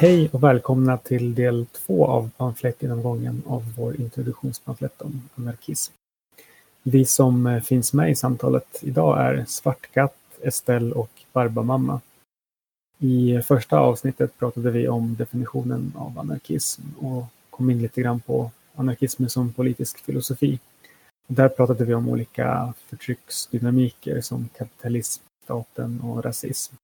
Hej 0.00 0.28
och 0.32 0.42
välkomna 0.42 0.96
till 0.98 1.34
del 1.34 1.66
två 1.66 2.06
av 2.06 2.30
pamflettgenomgången 2.36 3.42
av 3.46 3.74
vår 3.76 4.00
introduktionspamflett 4.00 5.02
om 5.02 5.28
anarkism. 5.34 5.92
Vi 6.82 7.04
som 7.04 7.46
eh, 7.46 7.62
finns 7.62 7.92
med 7.92 8.10
i 8.10 8.14
samtalet 8.14 8.78
idag 8.82 9.20
är 9.20 9.44
Svartkatt, 9.48 10.16
Estelle 10.42 10.94
och 10.94 11.10
Barbamamma. 11.32 12.00
I 12.98 13.42
första 13.42 13.78
avsnittet 13.78 14.38
pratade 14.38 14.70
vi 14.70 14.88
om 14.88 15.16
definitionen 15.18 15.92
av 15.96 16.18
anarkism 16.18 16.82
och 17.00 17.24
kom 17.50 17.70
in 17.70 17.82
lite 17.82 18.00
grann 18.00 18.20
på 18.20 18.50
anarkismen 18.74 19.30
som 19.30 19.52
politisk 19.52 19.98
filosofi. 19.98 20.58
Där 21.26 21.48
pratade 21.48 21.84
vi 21.84 21.94
om 21.94 22.08
olika 22.08 22.74
förtrycksdynamiker 22.88 24.20
som 24.20 24.48
kapitalism, 24.56 25.22
staten 25.44 26.00
och 26.00 26.24
rasism. 26.24 26.74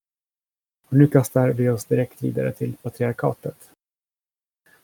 Och 0.88 0.96
nu 0.96 1.06
kastar 1.06 1.48
vi 1.48 1.68
oss 1.68 1.84
direkt 1.84 2.22
vidare 2.22 2.52
till 2.52 2.72
patriarkatet. 2.82 3.56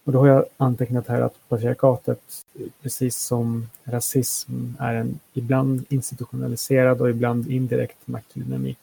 Och 0.05 0.12
då 0.12 0.19
har 0.19 0.27
jag 0.27 0.44
antecknat 0.56 1.06
här 1.06 1.20
att 1.20 1.48
patriarkatet, 1.48 2.20
precis 2.83 3.17
som 3.17 3.69
rasism, 3.84 4.53
är 4.78 4.94
en 4.94 5.20
ibland 5.33 5.84
institutionaliserad 5.89 7.00
och 7.00 7.11
ibland 7.11 7.50
indirekt 7.50 8.09
maktdynamik 8.09 8.78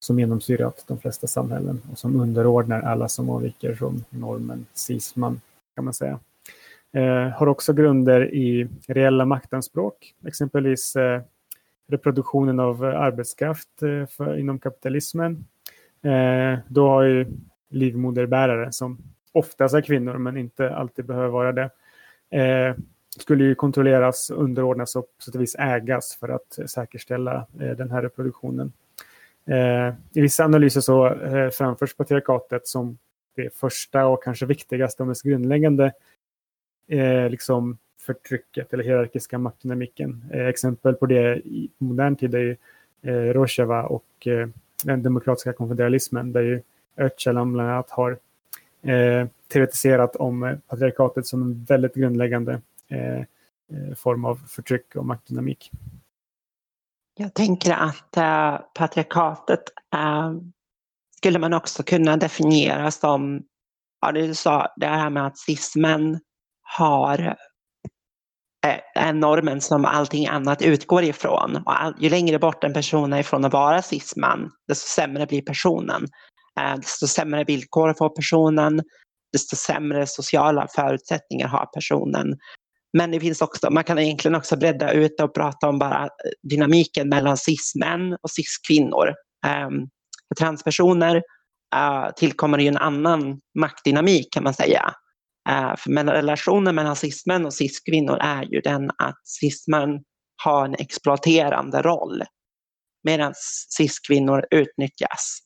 som 0.00 0.18
genomsyrat 0.18 0.84
de 0.86 0.98
flesta 0.98 1.26
samhällen 1.26 1.82
och 1.92 1.98
som 1.98 2.20
underordnar 2.20 2.80
alla 2.80 3.08
som 3.08 3.30
avviker 3.30 3.74
från 3.74 4.04
normen 4.10 4.66
cisman, 4.74 5.40
kan 5.74 5.84
man 5.84 5.94
säga. 5.94 6.18
Eh, 6.92 7.28
har 7.28 7.46
också 7.46 7.72
grunder 7.72 8.34
i 8.34 8.68
reella 8.86 9.24
maktanspråk, 9.24 10.14
exempelvis 10.26 10.96
eh, 10.96 11.22
reproduktionen 11.88 12.60
av 12.60 12.84
eh, 12.84 13.00
arbetskraft 13.00 13.82
eh, 13.82 14.06
för, 14.06 14.38
inom 14.38 14.58
kapitalismen. 14.58 15.44
Eh, 16.02 16.58
då 16.68 16.88
har 16.88 17.02
ju 17.02 17.26
livmoderbärare, 17.68 18.72
som 18.72 18.98
oftast 19.32 19.74
är 19.74 19.80
kvinnor 19.80 20.18
men 20.18 20.36
inte 20.36 20.74
alltid 20.74 21.04
behöver 21.04 21.28
vara 21.28 21.52
det, 21.52 21.70
eh, 22.30 22.76
skulle 23.18 23.44
ju 23.44 23.54
kontrolleras, 23.54 24.30
underordnas 24.30 24.96
och 24.96 25.06
på 25.16 25.22
sätt 25.22 25.34
och 25.34 25.40
vis 25.40 25.56
ägas 25.58 26.16
för 26.20 26.28
att 26.28 26.70
säkerställa 26.70 27.46
eh, 27.60 27.70
den 27.70 27.90
här 27.90 28.02
reproduktionen. 28.02 28.72
Eh, 29.46 29.94
I 30.12 30.20
vissa 30.20 30.44
analyser 30.44 30.80
så 30.80 31.06
eh, 31.06 31.50
framförs 31.50 31.94
patriarkatet 31.94 32.66
som 32.66 32.98
det 33.36 33.56
första 33.56 34.06
och 34.06 34.24
kanske 34.24 34.46
viktigaste 34.46 35.02
och 35.02 35.06
mest 35.06 35.22
grundläggande 35.22 35.92
eh, 36.88 37.30
liksom 37.30 37.78
förtrycket 38.00 38.72
eller 38.72 38.84
hierarkiska 38.84 39.38
maktdynamiken. 39.38 40.24
Eh, 40.32 40.46
exempel 40.46 40.94
på 40.94 41.06
det 41.06 41.36
i 41.36 41.70
modern 41.78 42.16
tid 42.16 42.34
är 42.34 42.38
ju 42.38 42.56
eh, 43.02 43.32
Rojava 43.32 43.82
och 43.82 44.26
eh, 44.26 44.48
den 44.82 45.02
demokratiska 45.02 45.52
konfederalismen 45.52 46.32
där 46.32 46.42
ju 46.42 46.62
Öcalan 46.96 47.52
bland 47.52 47.70
annat 47.70 47.90
har 47.90 48.18
eh, 48.82 49.26
teoretiserat 49.48 50.16
om 50.16 50.42
eh, 50.42 50.56
patriarkatet 50.68 51.26
som 51.26 51.42
en 51.42 51.64
väldigt 51.64 51.94
grundläggande 51.94 52.60
eh, 52.88 53.18
eh, 53.18 53.94
form 53.96 54.24
av 54.24 54.40
förtryck 54.48 54.96
och 54.96 55.06
maktdynamik. 55.06 55.70
Jag 57.14 57.34
tänker 57.34 57.72
att 57.72 58.16
äh, 58.16 58.58
patriarkatet 58.74 59.62
äh, 59.94 60.32
skulle 61.16 61.38
man 61.38 61.54
också 61.54 61.82
kunna 61.82 62.16
definiera 62.16 62.90
som, 62.90 63.42
ja 64.00 64.12
du 64.12 64.34
sa 64.34 64.72
det 64.76 64.86
här 64.86 65.10
med 65.10 65.26
att 65.26 65.38
cismen 65.38 66.20
har 66.62 67.36
Eh, 68.66 69.04
är 69.04 69.12
normen 69.12 69.60
som 69.60 69.84
allting 69.84 70.26
annat 70.26 70.62
utgår 70.62 71.02
ifrån. 71.02 71.56
Och 71.56 71.82
all, 71.82 71.94
ju 71.98 72.08
längre 72.08 72.38
bort 72.38 72.64
en 72.64 72.72
person 72.72 73.12
är 73.12 73.20
ifrån 73.20 73.44
att 73.44 73.52
vara 73.52 73.82
cisman, 73.82 74.50
desto 74.68 74.88
sämre 74.88 75.26
blir 75.26 75.42
personen. 75.42 76.06
Eh, 76.60 76.76
desto 76.76 77.06
sämre 77.06 77.44
villkor 77.44 77.94
får 77.98 78.08
personen, 78.08 78.82
desto 79.32 79.56
sämre 79.56 80.06
sociala 80.06 80.68
förutsättningar 80.74 81.48
har 81.48 81.66
personen. 81.66 82.36
Men 82.98 83.10
det 83.10 83.20
finns 83.20 83.42
också, 83.42 83.70
man 83.70 83.84
kan 83.84 83.98
egentligen 83.98 84.34
också 84.34 84.56
bredda 84.56 84.92
ut 84.92 85.20
och 85.20 85.34
prata 85.34 85.68
om 85.68 85.78
bara 85.78 86.08
dynamiken 86.50 87.08
mellan 87.08 87.36
cis-män 87.36 88.12
och 88.22 88.30
ciskvinnor. 88.30 89.08
Eh, 89.46 89.70
för 90.28 90.34
transpersoner 90.38 91.16
eh, 91.74 92.10
tillkommer 92.16 92.58
ju 92.58 92.68
en 92.68 92.76
annan 92.76 93.40
maktdynamik 93.58 94.32
kan 94.32 94.44
man 94.44 94.54
säga. 94.54 94.94
Eh, 95.48 95.74
men 95.86 96.10
relationen 96.10 96.74
mellan 96.74 96.96
cis-män 96.96 97.46
och 97.46 97.54
cis-kvinnor 97.54 98.18
är 98.20 98.42
ju 98.42 98.60
den 98.60 98.90
att 98.98 99.26
cis-män 99.26 100.00
har 100.44 100.64
en 100.64 100.74
exploaterande 100.74 101.82
roll 101.82 102.22
medan 103.04 103.32
cis-kvinnor 103.78 104.46
utnyttjas. 104.50 105.38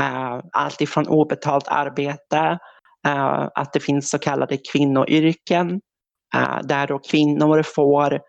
Eh, 0.00 0.40
allt 0.52 0.80
ifrån 0.80 1.08
obetalt 1.08 1.68
arbete, 1.68 2.58
eh, 3.06 3.48
att 3.54 3.72
det 3.72 3.80
finns 3.80 4.10
så 4.10 4.18
kallade 4.18 4.58
kvinnoyrken 4.72 5.80
där 6.62 6.86
då 6.86 6.98
kvinnor 6.98 7.62
får 7.62 8.20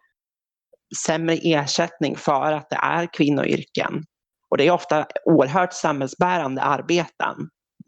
sämre 1.05 1.35
ersättning 1.35 2.15
för 2.15 2.51
att 2.51 2.69
det 2.69 2.79
är 2.83 3.13
kvinnoyrken. 3.13 4.03
Och 4.49 4.57
det 4.57 4.67
är 4.67 4.71
ofta 4.71 5.07
oerhört 5.25 5.73
samhällsbärande 5.73 6.61
arbeten. 6.61 7.35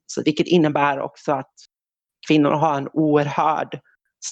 Så 0.06 0.22
vilket 0.24 0.48
innebär 0.48 1.00
också 1.00 1.32
att 1.32 1.54
kvinnor 2.28 2.52
har 2.52 2.78
en 2.78 2.90
oerhörd, 2.94 3.80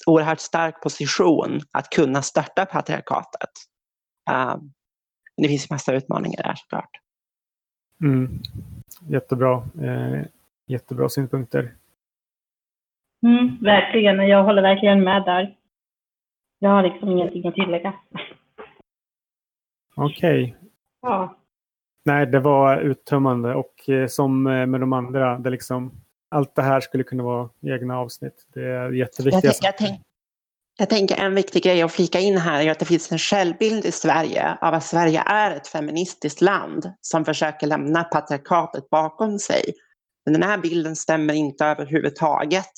oerhört 0.07 0.39
stark 0.39 0.81
position 0.81 1.59
att 1.71 1.89
kunna 1.89 2.21
störta 2.21 2.65
patriarkatet. 2.65 3.49
Uh, 4.31 4.55
det 5.37 5.47
finns 5.47 5.69
massa 5.69 5.93
utmaningar 5.93 6.43
där 6.43 6.53
såklart. 6.55 6.89
Mm. 8.01 8.39
Jättebra. 9.07 9.63
Eh, 9.81 10.21
jättebra 10.67 11.09
synpunkter. 11.09 11.75
Mm, 13.23 13.57
verkligen. 13.61 14.27
Jag 14.27 14.43
håller 14.43 14.61
verkligen 14.61 15.03
med 15.03 15.23
där. 15.25 15.55
Jag 16.59 16.69
har 16.69 16.83
liksom 16.83 17.09
ingenting 17.09 17.47
att 17.47 17.55
tillägga. 17.55 17.93
Okej. 19.95 20.43
Okay. 20.43 20.69
Ja. 21.01 21.35
Nej, 22.05 22.25
det 22.25 22.39
var 22.39 22.77
uttömmande 22.77 23.55
och 23.55 23.89
eh, 23.89 24.07
som 24.07 24.47
eh, 24.47 24.65
med 24.65 24.79
de 24.79 24.93
andra, 24.93 25.39
det 25.39 25.49
liksom 25.49 25.91
allt 26.35 26.55
det 26.55 26.61
här 26.61 26.79
skulle 26.79 27.03
kunna 27.03 27.23
vara 27.23 27.49
egna 27.61 27.97
avsnitt. 27.97 28.47
Det 28.53 28.65
är 28.65 28.91
jätteviktigt. 28.91 29.43
Jag, 29.43 29.55
jag, 29.61 29.77
tänk, 29.77 30.01
jag 30.77 30.89
tänker 30.89 31.15
en 31.15 31.35
viktig 31.35 31.63
grej 31.63 31.81
att 31.81 31.91
flika 31.91 32.19
in 32.19 32.37
här 32.37 32.61
är 32.61 32.71
att 32.71 32.79
det 32.79 32.85
finns 32.85 33.11
en 33.11 33.19
självbild 33.19 33.85
i 33.85 33.91
Sverige 33.91 34.57
av 34.61 34.73
att 34.73 34.83
Sverige 34.83 35.23
är 35.25 35.55
ett 35.55 35.67
feministiskt 35.67 36.41
land 36.41 36.91
som 37.01 37.25
försöker 37.25 37.67
lämna 37.67 38.03
patriarkatet 38.03 38.89
bakom 38.89 39.39
sig. 39.39 39.73
Men 40.25 40.33
den 40.33 40.43
här 40.43 40.57
bilden 40.57 40.95
stämmer 40.95 41.33
inte 41.33 41.65
överhuvudtaget. 41.65 42.71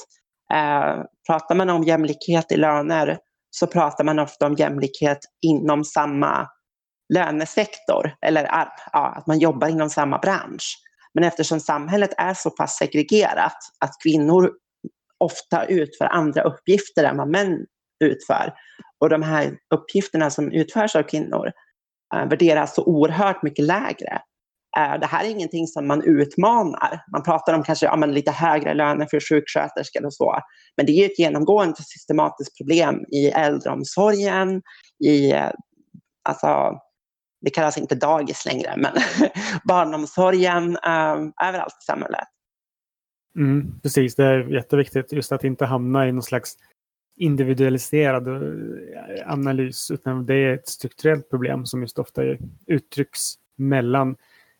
Eh, 0.53 1.03
pratar 1.27 1.55
man 1.55 1.69
om 1.69 1.83
jämlikhet 1.83 2.51
i 2.51 2.57
löner 2.57 3.17
så 3.49 3.67
pratar 3.67 4.03
man 4.03 4.19
ofta 4.19 4.45
om 4.45 4.55
jämlikhet 4.55 5.19
inom 5.41 5.83
samma 5.83 6.47
lönesektor 7.13 8.15
eller 8.21 8.43
ja, 8.43 8.73
att 8.91 9.27
man 9.27 9.39
jobbar 9.39 9.67
inom 9.67 9.89
samma 9.89 10.17
bransch. 10.17 10.86
Men 11.17 11.23
eftersom 11.23 11.59
samhället 11.59 12.13
är 12.17 12.33
så 12.33 12.49
pass 12.49 12.77
segregerat 12.77 13.57
att 13.79 13.91
kvinnor 14.03 14.51
ofta 15.17 15.65
utför 15.65 16.05
andra 16.05 16.41
uppgifter 16.41 17.03
än 17.03 17.17
vad 17.17 17.29
män 17.29 17.65
utför 18.03 18.53
och 18.99 19.09
de 19.09 19.23
här 19.23 19.57
uppgifterna 19.75 20.29
som 20.29 20.51
utförs 20.51 20.95
av 20.95 21.03
kvinnor 21.03 21.51
äh, 22.15 22.29
värderas 22.29 22.75
så 22.75 22.83
oerhört 22.83 23.43
mycket 23.43 23.65
lägre. 23.65 24.21
Äh, 24.77 24.99
det 24.99 25.05
här 25.05 25.25
är 25.25 25.29
ingenting 25.29 25.67
som 25.67 25.87
man 25.87 26.03
utmanar. 26.03 27.03
Man 27.11 27.23
pratar 27.23 27.53
om 27.53 27.63
kanske 27.63 27.85
ja, 27.85 27.95
men 27.95 28.13
lite 28.13 28.31
högre 28.31 28.73
löner 28.73 29.07
för 29.09 29.19
sjuksköterskor 29.19 30.05
och 30.05 30.13
så. 30.13 30.39
Men 30.77 30.85
det 30.85 30.91
är 30.91 31.05
ett 31.05 31.19
genomgående 31.19 31.83
systematiskt 31.83 32.57
problem 32.57 33.05
i 33.11 33.27
äldreomsorgen, 33.27 34.61
i 35.05 35.31
eh, 35.31 35.51
alltså, 36.29 36.79
det 37.41 37.49
kallas 37.49 37.77
inte 37.77 37.95
dagis 37.95 38.45
längre, 38.45 38.73
men 38.77 38.93
barnomsorgen 39.63 40.77
ehm, 40.77 41.33
överallt 41.43 41.77
i 41.81 41.85
samhället. 41.85 42.27
Mm, 43.35 43.79
precis, 43.83 44.15
det 44.15 44.25
är 44.25 44.53
jätteviktigt 44.53 45.11
just 45.11 45.31
att 45.31 45.43
inte 45.43 45.65
hamna 45.65 46.07
i 46.07 46.11
någon 46.11 46.23
slags 46.23 46.57
individualiserad 47.17 48.27
eh, 48.27 49.31
analys 49.31 49.91
utan 49.91 50.25
det 50.25 50.35
är 50.35 50.53
ett 50.53 50.67
strukturellt 50.67 51.29
problem 51.29 51.65
som 51.65 51.81
just 51.81 51.99
ofta 51.99 52.21
uttrycks 52.65 53.33
mellan 53.55 54.15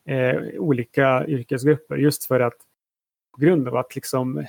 eh, 0.06 0.36
olika 0.60 1.26
yrkesgrupper 1.28 1.96
just 1.96 2.26
för 2.26 2.40
att 2.40 2.58
på 3.34 3.42
grund 3.42 3.68
av 3.68 3.76
att 3.78 3.96
liksom 3.96 4.46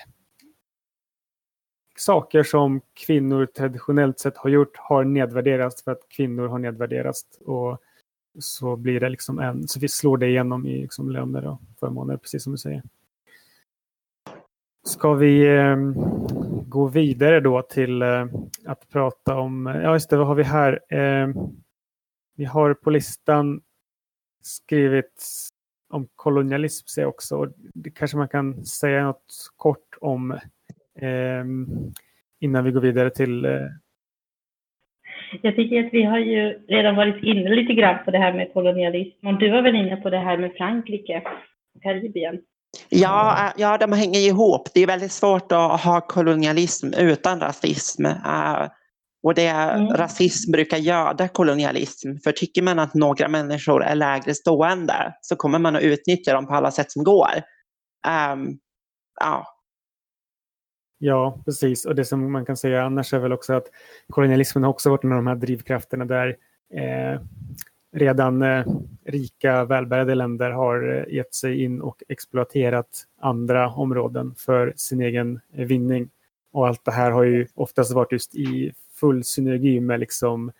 saker 1.96 2.42
som 2.42 2.80
kvinnor 2.94 3.46
traditionellt 3.46 4.18
sett 4.18 4.36
har 4.36 4.50
gjort 4.50 4.76
har 4.76 5.04
nedvärderats 5.04 5.84
för 5.84 5.92
att 5.92 6.08
kvinnor 6.08 6.48
har 6.48 6.58
nedvärderats. 6.58 7.22
Och 7.44 7.82
så 8.38 8.76
blir 8.76 9.00
det 9.00 9.08
liksom 9.08 9.38
en, 9.38 9.68
så 9.68 9.80
vi 9.80 9.88
slår 9.88 10.18
det 10.18 10.28
igenom 10.28 10.66
i 10.66 10.82
liksom 10.82 11.10
löner 11.10 11.46
och 11.46 11.60
förmåner, 11.80 12.16
precis 12.16 12.42
som 12.42 12.52
du 12.52 12.58
säger. 12.58 12.82
Ska 14.84 15.14
vi 15.14 15.56
eh, 15.56 15.76
gå 16.66 16.86
vidare 16.86 17.40
då 17.40 17.62
till 17.62 18.02
eh, 18.02 18.26
att 18.64 18.88
prata 18.88 19.36
om, 19.36 19.66
ja 19.66 19.92
just 19.92 20.10
det, 20.10 20.16
vad 20.16 20.26
har 20.26 20.34
vi 20.34 20.42
här? 20.42 20.94
Eh, 20.94 21.28
vi 22.36 22.44
har 22.44 22.74
på 22.74 22.90
listan 22.90 23.60
skrivit 24.42 25.24
om 25.90 26.08
kolonialism 26.16 26.86
säger 26.86 27.08
också. 27.08 27.52
Det 27.74 27.90
kanske 27.90 28.16
man 28.16 28.28
kan 28.28 28.64
säga 28.64 29.04
något 29.04 29.50
kort 29.56 29.96
om 30.00 30.30
eh, 30.94 31.44
innan 32.40 32.64
vi 32.64 32.70
går 32.70 32.80
vidare 32.80 33.10
till 33.10 33.44
eh 33.44 33.66
jag 35.42 35.56
tycker 35.56 35.84
att 35.84 35.92
vi 35.92 36.02
har 36.02 36.18
ju 36.18 36.66
redan 36.68 36.96
varit 36.96 37.24
inne 37.24 37.54
lite 37.54 37.72
grann 37.72 38.04
på 38.04 38.10
det 38.10 38.18
här 38.18 38.32
med 38.32 38.52
kolonialism. 38.52 39.26
Och 39.26 39.38
du 39.38 39.50
var 39.50 39.62
väl 39.62 39.74
inne 39.74 39.96
på 39.96 40.10
det 40.10 40.18
här 40.18 40.38
med 40.38 40.52
Frankrike 40.56 41.22
och 41.74 41.82
Karibien? 41.82 42.38
Ja, 42.88 43.46
eh, 43.46 43.52
ja, 43.56 43.78
de 43.78 43.92
hänger 43.92 44.20
ihop. 44.20 44.68
Det 44.74 44.80
är 44.80 44.86
väldigt 44.86 45.12
svårt 45.12 45.52
att 45.52 45.80
ha 45.80 46.00
kolonialism 46.00 46.86
utan 46.98 47.40
rasism. 47.40 48.06
Uh, 48.06 48.68
och 49.22 49.34
det, 49.34 49.48
mm. 49.48 49.88
rasism 49.88 50.52
brukar 50.52 50.76
göda 50.76 51.28
kolonialism. 51.28 52.16
För 52.24 52.32
tycker 52.32 52.62
man 52.62 52.78
att 52.78 52.94
några 52.94 53.28
människor 53.28 53.84
är 53.84 53.94
lägre 53.94 54.34
stående 54.34 55.14
så 55.20 55.36
kommer 55.36 55.58
man 55.58 55.76
att 55.76 55.82
utnyttja 55.82 56.32
dem 56.32 56.46
på 56.46 56.54
alla 56.54 56.70
sätt 56.70 56.92
som 56.92 57.04
går. 57.04 57.30
Um, 58.32 58.58
ja 59.20 59.46
ja, 60.98 61.38
precis. 61.44 61.84
Och 61.86 61.94
det 61.94 62.04
som 62.04 62.32
man 62.32 62.44
kan 62.44 62.56
säga 62.56 62.84
annars 62.84 63.14
är 63.14 63.18
väl 63.18 63.32
också 63.32 63.52
att 63.52 63.66
kolonialismen 64.10 64.64
har 64.64 64.70
också 64.70 64.90
varit 64.90 65.04
en 65.04 65.12
av 65.12 65.16
de 65.16 65.26
här 65.26 65.34
drivkrafterna 65.34 66.04
där 66.04 66.36
eh, 66.74 67.20
redan 67.92 68.42
eh, 68.42 68.66
rika, 69.04 69.64
välbärgade 69.64 70.14
länder 70.14 70.50
har 70.50 70.96
eh, 70.96 71.14
gett 71.14 71.34
sig 71.34 71.62
in 71.62 71.80
och 71.80 72.02
exploaterat 72.08 73.04
andra 73.20 73.70
områden 73.70 74.34
för 74.38 74.72
sin 74.76 75.00
egen 75.00 75.40
eh, 75.52 75.66
vinning. 75.66 76.10
Och 76.52 76.68
allt 76.68 76.84
det 76.84 76.92
här 76.92 77.10
har 77.10 77.24
ju 77.24 77.46
oftast 77.54 77.92
varit 77.92 78.12
just 78.12 78.34
i 78.34 78.72
full 78.94 79.24
synergi 79.24 79.80
med 79.80 80.00
liksom 80.00 80.52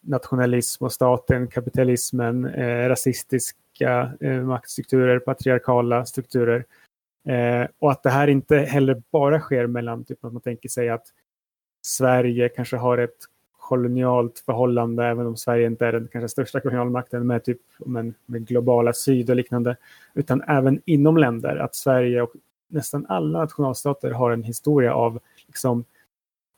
nationalism 0.00 0.84
och 0.84 0.92
staten, 0.92 1.46
kapitalismen, 1.46 2.44
eh, 2.44 2.88
rasistiska 2.88 4.12
eh, 4.20 4.42
maktstrukturer, 4.42 5.18
patriarkala 5.18 6.04
strukturer. 6.04 6.64
Eh, 7.28 7.66
och 7.78 7.90
att 7.90 8.02
det 8.02 8.10
här 8.10 8.28
inte 8.28 8.56
heller 8.56 9.02
bara 9.12 9.40
sker 9.40 9.66
mellan, 9.66 10.04
typ 10.04 10.24
att 10.24 10.32
man 10.32 10.42
tänker 10.42 10.68
sig 10.68 10.88
att 10.88 11.06
Sverige 11.82 12.48
kanske 12.48 12.76
har 12.76 12.98
ett 12.98 13.18
kolonialt 13.58 14.38
förhållande, 14.46 15.04
även 15.06 15.26
om 15.26 15.36
Sverige 15.36 15.66
inte 15.66 15.86
är 15.86 15.92
den 15.92 16.08
kanske 16.12 16.28
största 16.28 16.60
kolonialmakten 16.60 17.26
med, 17.26 17.44
typ, 17.44 17.60
med, 17.86 18.14
med 18.26 18.46
globala 18.46 18.92
syd 18.92 19.30
och 19.30 19.36
liknande, 19.36 19.76
utan 20.14 20.42
även 20.42 20.80
inom 20.84 21.16
länder, 21.16 21.56
att 21.56 21.74
Sverige 21.74 22.22
och 22.22 22.32
nästan 22.68 23.06
alla 23.08 23.38
nationalstater 23.38 24.10
har 24.10 24.30
en 24.30 24.42
historia 24.42 24.94
av 24.94 25.20
liksom, 25.46 25.84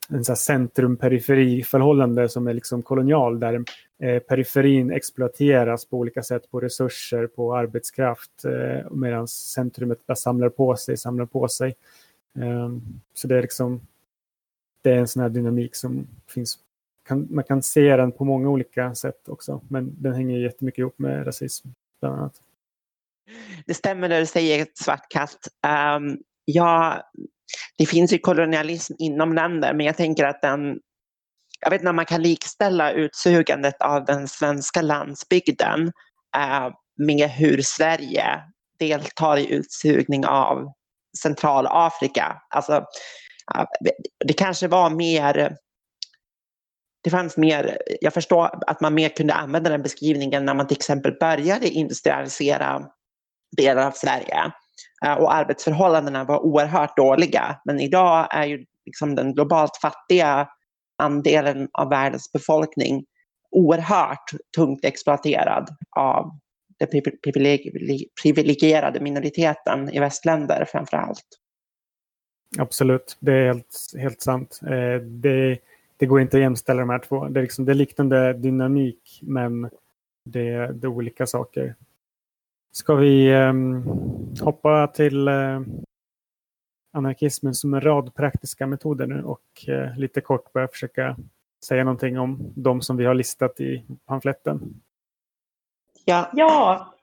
en 0.09 0.25
centrum-periferi-förhållande 0.25 2.29
som 2.29 2.49
är 2.49 2.55
liksom 2.55 2.83
kolonial 2.83 3.41
där 3.41 3.65
eh, 3.99 4.19
periferin 4.19 4.91
exploateras 4.91 5.85
på 5.85 5.99
olika 5.99 6.23
sätt 6.23 6.51
på 6.51 6.61
resurser, 6.61 7.27
på 7.27 7.57
arbetskraft 7.57 8.45
eh, 8.45 8.91
medan 8.91 9.29
centrumet 9.29 10.07
bara 10.07 10.17
samlar 10.17 10.49
på 10.49 10.77
sig, 10.77 10.97
samlar 10.97 11.27
på 11.27 11.49
sig. 11.49 11.75
Eh, 12.39 12.71
så 13.15 13.29
det 13.29 13.37
är 13.37 13.43
liksom 13.43 13.81
det 14.83 14.93
är 14.93 14.97
en 14.97 15.09
sån 15.09 15.23
här 15.23 15.29
dynamik 15.29 15.77
som 15.77 16.07
finns. 16.29 16.59
Kan, 17.07 17.29
man 17.31 17.45
kan 17.45 17.63
se 17.63 17.97
den 17.97 18.13
på 18.13 18.25
många 18.25 18.49
olika 18.49 18.95
sätt 18.95 19.29
också, 19.29 19.61
men 19.69 20.03
den 20.03 20.15
hänger 20.15 20.39
jättemycket 20.39 20.79
ihop 20.79 20.99
med 20.99 21.27
rasism 21.27 21.69
bland 22.01 22.17
annat. 22.17 22.43
Det 23.67 23.75
stämmer 23.75 24.09
när 24.09 24.21
du 24.21 24.27
säger, 24.27 24.67
Svartkatt. 24.75 25.49
Um, 25.67 25.71
ehm, 25.71 26.19
jag 26.45 27.03
det 27.79 27.87
finns 27.87 28.13
ju 28.13 28.19
kolonialism 28.19 28.95
inom 28.99 29.33
länder, 29.33 29.75
men 29.75 29.87
jag 29.87 29.97
tänker 29.97 30.25
att 30.25 30.43
den 30.43 30.79
jag 31.61 31.71
vet 31.71 31.81
inte 31.81 31.91
om 31.91 31.97
man 31.97 32.07
kan 32.07 32.23
likställa 32.23 32.93
utsugandet 32.93 33.83
av 33.83 34.05
den 34.05 34.29
svenska 34.29 34.83
landsbygden 34.83 35.93
eh, 36.37 36.69
med 36.97 37.31
hur 37.31 37.63
Sverige 37.63 38.41
deltar 38.79 39.37
i 39.37 39.53
utsugning 39.53 40.27
av 40.27 40.73
Centralafrika. 41.23 42.43
Alltså, 42.51 42.85
det 44.25 44.33
kanske 44.33 44.69
var 44.69 44.91
mer 44.91 45.57
det 47.07 47.11
fanns 47.11 47.37
mer, 47.37 47.79
jag 48.01 48.15
förstår 48.15 48.51
att 48.67 48.81
man 48.81 48.95
mer 48.95 49.09
kunde 49.09 49.35
använda 49.35 49.71
den 49.71 49.83
beskrivningen 49.83 50.45
när 50.45 50.55
man 50.55 50.67
till 50.67 50.77
exempel 50.77 51.17
började 51.21 51.69
industrialisera 51.69 52.87
delar 53.57 53.87
av 53.87 53.91
Sverige. 53.91 54.53
Eh, 55.05 55.15
och 55.15 55.35
arbetsförhållandena 55.35 56.25
var 56.25 56.41
oerhört 56.41 56.97
dåliga. 56.97 57.61
Men 57.65 57.81
idag 57.81 58.29
är 58.31 58.45
ju 58.45 58.65
liksom 58.85 59.15
den 59.15 59.35
globalt 59.35 59.77
fattiga 59.83 60.49
andelen 60.99 61.69
av 61.73 61.89
världens 61.89 62.33
befolkning 62.33 63.05
oerhört 63.51 64.31
tungt 64.57 64.85
exploaterad 64.85 65.69
av 65.91 66.39
den 66.79 67.03
privilegierade 68.23 69.01
minoriteten 69.01 69.91
i 69.91 70.01
västländer 70.01 70.65
framför 70.69 70.97
allt. 70.97 71.27
Absolut, 72.59 73.17
det 73.21 73.33
är 73.33 73.47
helt, 73.47 73.93
helt 73.99 74.21
sant. 74.21 74.61
Eh, 74.63 75.03
det, 75.03 75.59
det 75.97 76.07
går 76.07 76.21
inte 76.21 76.37
att 76.37 76.41
jämställa 76.41 76.81
de 76.81 76.91
här 76.91 76.99
två. 76.99 77.29
Det 77.29 77.41
är, 77.41 77.43
liksom, 77.43 77.65
det 77.65 77.73
är 77.73 77.75
liknande 77.75 78.33
dynamik 78.33 79.21
men 79.23 79.63
det, 80.25 80.73
det 80.73 80.87
är 80.87 80.87
olika 80.87 81.27
saker. 81.27 81.75
Ska 82.77 82.95
vi 82.95 83.35
um, 83.35 83.85
hoppa 84.41 84.87
till 84.87 85.29
uh, 85.29 85.61
anarkismen 86.93 87.55
som 87.55 87.75
en 87.75 87.81
rad 87.81 88.15
praktiska 88.15 88.67
metoder 88.67 89.07
nu 89.07 89.23
och 89.23 89.65
uh, 89.69 89.99
lite 89.99 90.21
kort 90.21 90.53
börja 90.53 90.69
försöka 90.69 91.17
säga 91.65 91.85
någonting 91.85 92.19
om 92.19 92.53
de 92.57 92.83
som 92.83 92.97
vi 92.97 93.05
har 93.05 93.15
listat 93.15 93.61
i 93.61 93.85
pamfletten? 94.07 94.83
Ja. 96.05 96.31
Ja. 96.33 96.95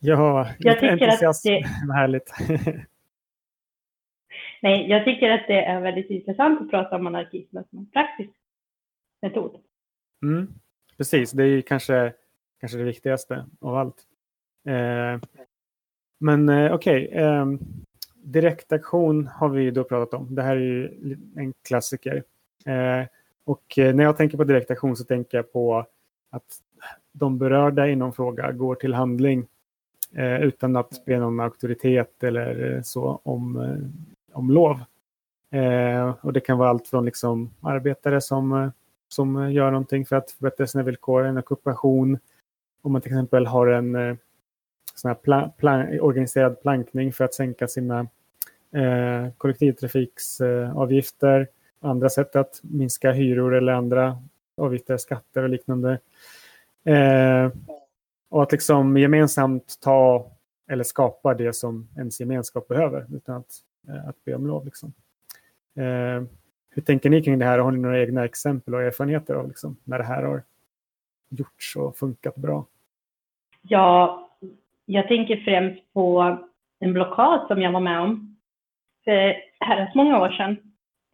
Ja, 0.00 0.48
jag 0.58 0.80
tycker 0.80 1.28
att 1.28 1.42
det... 1.44 1.66
Härligt. 1.94 2.32
Nej, 4.62 4.90
jag 4.90 5.04
tycker 5.04 5.30
att 5.30 5.46
det 5.46 5.64
är 5.64 5.80
väldigt 5.80 6.10
intressant 6.10 6.60
att 6.60 6.70
prata 6.70 6.96
om 6.96 7.06
anarkismen 7.06 7.64
som 7.70 7.78
en 7.78 7.90
praktisk 7.90 8.30
metod. 9.22 9.60
Mm, 10.22 10.54
precis, 10.96 11.32
det 11.32 11.42
är 11.42 11.48
ju 11.48 11.62
kanske 11.62 12.12
kanske 12.60 12.78
det 12.78 12.84
viktigaste 12.84 13.46
av 13.60 13.74
allt. 13.74 14.02
Eh, 14.66 15.20
men 16.18 16.48
eh, 16.48 16.74
okej, 16.74 17.08
okay, 17.08 17.22
eh, 17.22 17.46
direktaktion 18.14 19.26
har 19.26 19.48
vi 19.48 19.70
då 19.70 19.84
pratat 19.84 20.20
om. 20.20 20.34
Det 20.34 20.42
här 20.42 20.56
är 20.56 20.60
ju 20.60 21.16
en 21.36 21.54
klassiker. 21.68 22.22
Eh, 22.66 23.06
och 23.44 23.78
eh, 23.78 23.94
när 23.94 24.04
jag 24.04 24.16
tänker 24.16 24.36
på 24.36 24.44
direktaktion 24.44 24.96
så 24.96 25.04
tänker 25.04 25.38
jag 25.38 25.52
på 25.52 25.86
att 26.30 26.60
de 27.12 27.38
berörda 27.38 27.88
inom 27.88 28.12
fråga 28.12 28.52
går 28.52 28.74
till 28.74 28.94
handling 28.94 29.46
eh, 30.12 30.42
utan 30.42 30.76
att 30.76 31.04
be 31.04 31.18
någon 31.18 31.40
auktoritet 31.40 32.24
eller 32.24 32.74
eh, 32.74 32.82
så 32.82 33.20
om, 33.22 33.56
eh, 33.56 34.36
om 34.36 34.50
lov. 34.50 34.80
och 36.20 36.32
det 36.32 36.40
kan 36.40 36.58
vara 36.58 36.68
allt 36.68 36.88
från 36.88 37.04
liksom 37.04 37.50
arbetare 37.60 38.20
som, 38.20 38.72
som 39.08 39.52
gör 39.52 39.70
någonting 39.70 40.06
för 40.06 40.16
att 40.16 40.30
förbättra 40.30 40.66
sina 40.66 40.84
villkor, 40.84 41.24
en 41.24 41.38
ockupation, 41.38 42.18
om 42.86 42.92
man 42.92 43.02
till 43.02 43.12
exempel 43.12 43.46
har 43.46 43.66
en 43.66 43.94
eh, 43.94 44.16
sån 44.94 45.08
här 45.08 45.50
plan 45.56 46.00
organiserad 46.00 46.62
plankning 46.62 47.12
för 47.12 47.24
att 47.24 47.34
sänka 47.34 47.68
sina 47.68 48.00
eh, 48.74 49.28
kollektivtrafiksavgifter, 49.38 51.40
eh, 51.40 51.46
andra 51.80 52.08
sätt 52.08 52.36
att 52.36 52.60
minska 52.62 53.12
hyror 53.12 53.54
eller 53.54 53.72
andra 53.72 54.22
avgifter, 54.56 54.96
skatter 54.96 55.42
och 55.42 55.48
liknande. 55.48 55.98
Eh, 56.84 57.50
och 58.28 58.42
att 58.42 58.52
liksom 58.52 58.96
gemensamt 58.96 59.78
ta 59.80 60.30
eller 60.70 60.84
skapa 60.84 61.34
det 61.34 61.52
som 61.52 61.88
ens 61.96 62.20
gemenskap 62.20 62.68
behöver 62.68 63.06
utan 63.14 63.36
att, 63.36 63.52
eh, 63.88 64.08
att 64.08 64.24
be 64.24 64.34
om 64.34 64.46
lov. 64.46 64.64
Liksom. 64.64 64.92
Eh, 65.76 66.22
hur 66.70 66.82
tänker 66.82 67.10
ni 67.10 67.22
kring 67.22 67.38
det 67.38 67.44
här? 67.44 67.58
Har 67.58 67.70
ni 67.70 67.78
några 67.78 68.00
egna 68.00 68.24
exempel 68.24 68.74
och 68.74 68.82
erfarenheter 68.82 69.34
av 69.34 69.48
liksom, 69.48 69.76
när 69.84 69.98
det 69.98 70.04
här 70.04 70.22
har 70.22 70.42
gjorts 71.28 71.76
och 71.76 71.96
funkat 71.96 72.36
bra? 72.36 72.66
Ja, 73.68 74.22
jag 74.86 75.08
tänker 75.08 75.36
främst 75.36 75.92
på 75.92 76.36
en 76.80 76.92
blockad 76.92 77.46
som 77.48 77.62
jag 77.62 77.72
var 77.72 77.80
med 77.80 78.00
om 78.00 78.36
för 79.04 79.34
herrans 79.60 79.94
många 79.94 80.20
år 80.20 80.28
sedan. 80.30 80.56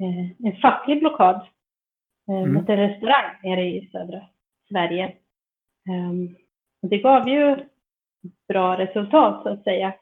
eh, 0.00 0.46
en 0.46 0.56
facklig 0.60 0.98
blockad 1.00 1.34
eh, 2.28 2.34
Mm. 2.42 2.54
mot 2.54 2.68
en 2.68 2.76
restaurang 2.76 3.34
nere 3.42 3.64
i 3.64 3.88
södra 3.92 4.20
Sverige. 4.68 5.04
Ehm, 5.90 6.36
det 6.82 6.98
gav 6.98 7.28
ju 7.28 7.56
bra 8.48 8.78
resultat 8.78 9.42
så 9.42 9.48
att 9.48 9.64
säga. 9.64 9.94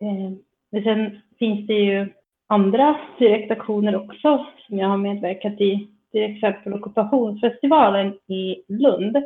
Ehm, 0.00 0.38
men 0.72 0.82
sen 0.82 1.20
finns 1.38 1.66
det 1.66 1.74
ju 1.74 2.12
andra 2.46 3.00
direktaktioner 3.18 3.96
också 3.96 4.46
som 4.66 4.78
jag 4.78 4.88
har 4.88 4.96
medverkat 4.96 5.60
i. 5.60 5.88
Till 6.10 6.22
exempel 6.36 6.74
ockupationsfestivalen 6.74 8.18
i 8.26 8.64
Lund. 8.68 9.16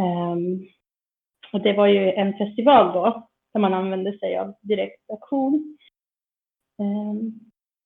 Ehm, 0.00 0.66
och 1.52 1.60
det 1.60 1.72
var 1.72 1.86
ju 1.86 2.12
en 2.12 2.32
festival 2.38 2.92
då 2.94 3.28
där 3.52 3.60
man 3.60 3.74
använde 3.74 4.18
sig 4.18 4.38
av 4.38 4.54
direktaktion. 4.60 5.78
Ehm, 6.78 7.32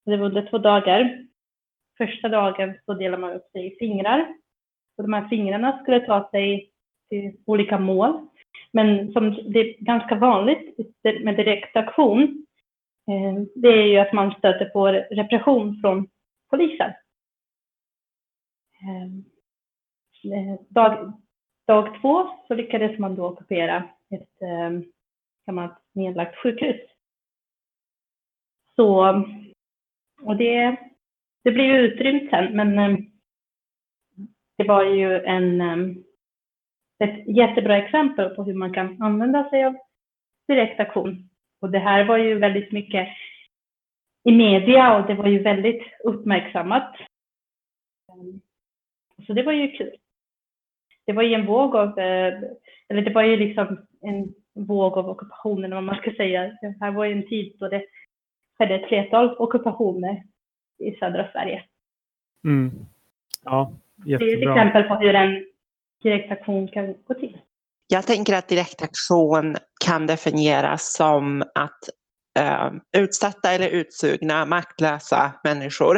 det 0.04 0.16
var 0.16 0.26
under 0.26 0.50
två 0.50 0.58
dagar. 0.58 1.26
Första 1.98 2.28
dagen 2.28 2.74
så 2.84 2.94
delade 2.94 3.20
man 3.20 3.32
upp 3.32 3.50
sig 3.52 3.66
i 3.66 3.78
fingrar. 3.78 4.34
Och 4.96 5.02
de 5.04 5.12
här 5.12 5.28
fingrarna 5.28 5.78
skulle 5.82 6.00
ta 6.00 6.28
sig 6.30 6.70
till 7.08 7.36
olika 7.46 7.78
mål. 7.78 8.28
Men 8.72 9.12
som 9.12 9.52
det 9.52 9.60
är 9.60 9.84
ganska 9.84 10.14
vanligt 10.14 10.76
med 11.24 11.36
direktaktion, 11.36 12.46
eh, 13.10 13.42
det 13.54 13.68
är 13.68 13.86
ju 13.86 13.98
att 13.98 14.12
man 14.12 14.34
stöter 14.38 14.64
på 14.64 14.86
repression 14.88 15.80
från 15.80 16.08
polisen. 16.50 16.92
Ehm, 18.82 19.24
eh, 20.34 20.60
Dag, 20.68 21.12
dag 21.66 22.00
två 22.00 22.28
så 22.48 22.54
lyckades 22.54 22.98
man 22.98 23.14
då 23.14 23.26
ockupera 23.26 23.76
ett 24.10 24.42
eh, 24.42 24.80
gammalt 25.46 25.78
nedlagt 25.92 26.36
sjukhus. 26.36 26.80
Så, 28.76 29.22
och 30.22 30.36
det, 30.36 30.76
det 31.44 31.50
blev 31.52 31.66
ju 31.66 31.78
utrymt 31.78 32.30
sen, 32.30 32.56
men 32.56 32.78
eh, 32.78 32.98
det 34.58 34.64
var 34.64 34.84
ju 34.84 35.24
en, 35.24 35.60
eh, 35.60 35.96
ett 37.04 37.36
jättebra 37.36 37.76
exempel 37.76 38.34
på 38.34 38.44
hur 38.44 38.54
man 38.54 38.72
kan 38.72 39.02
använda 39.02 39.50
sig 39.50 39.64
av 39.64 39.76
direktaktion. 40.48 41.28
Och 41.60 41.70
det 41.70 41.78
här 41.78 42.04
var 42.04 42.16
ju 42.16 42.38
väldigt 42.38 42.72
mycket 42.72 43.08
i 44.24 44.32
media 44.32 44.96
och 44.96 45.06
det 45.06 45.14
var 45.14 45.26
ju 45.26 45.38
väldigt 45.38 45.82
uppmärksammat. 46.04 46.96
Så 49.26 49.32
det 49.32 49.42
var 49.42 49.52
ju 49.52 49.70
kul. 49.70 49.96
Det 51.06 51.12
var 51.12 51.22
ju 51.22 51.34
en 51.34 51.46
våg 51.46 51.76
av, 51.76 51.98
eh, 51.98 52.34
eller 52.88 53.02
det 53.02 53.10
var 53.14 53.22
ju 53.22 53.36
liksom 53.36 53.86
en 54.02 54.34
våg 54.66 54.98
av 54.98 55.08
ockupationer, 55.08 55.68
vad 55.68 55.82
man 55.82 55.96
ska 55.96 56.10
säga. 56.10 56.42
Det 56.60 56.76
här 56.80 56.90
var 56.90 57.04
ju 57.04 57.12
en 57.12 57.28
tid 57.28 57.56
då 57.58 57.68
det 57.68 57.84
skedde 58.58 58.74
ett 58.74 58.88
flertal 58.88 59.36
ockupationer 59.38 60.22
i 60.78 60.92
södra 60.92 61.28
Sverige. 61.32 61.62
Mm. 62.44 62.70
Ja, 63.44 63.72
Det 63.96 64.12
är 64.12 64.16
ett 64.16 64.22
jättebra. 64.22 64.54
exempel 64.54 64.82
på 64.82 64.94
hur 64.94 65.14
en 65.14 65.44
direktaktion 66.02 66.68
kan 66.68 66.94
gå 67.06 67.14
till. 67.14 67.38
Jag 67.88 68.06
tänker 68.06 68.34
att 68.38 68.48
direktaktion 68.48 69.56
kan 69.84 70.06
definieras 70.06 70.92
som 70.96 71.42
att 71.54 71.80
eh, 72.38 72.72
utsatta 73.02 73.52
eller 73.52 73.68
utsugna, 73.68 74.46
maktlösa 74.46 75.32
människor. 75.44 75.96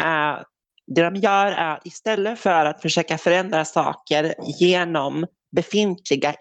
Eh, 0.00 0.38
det 0.86 1.02
de 1.02 1.14
gör 1.16 1.46
är 1.46 1.74
att 1.74 1.86
istället 1.86 2.38
för 2.38 2.64
att 2.64 2.82
försöka 2.82 3.18
förändra 3.18 3.64
saker 3.64 4.34
genom 4.60 5.26
befintliga 5.56 6.34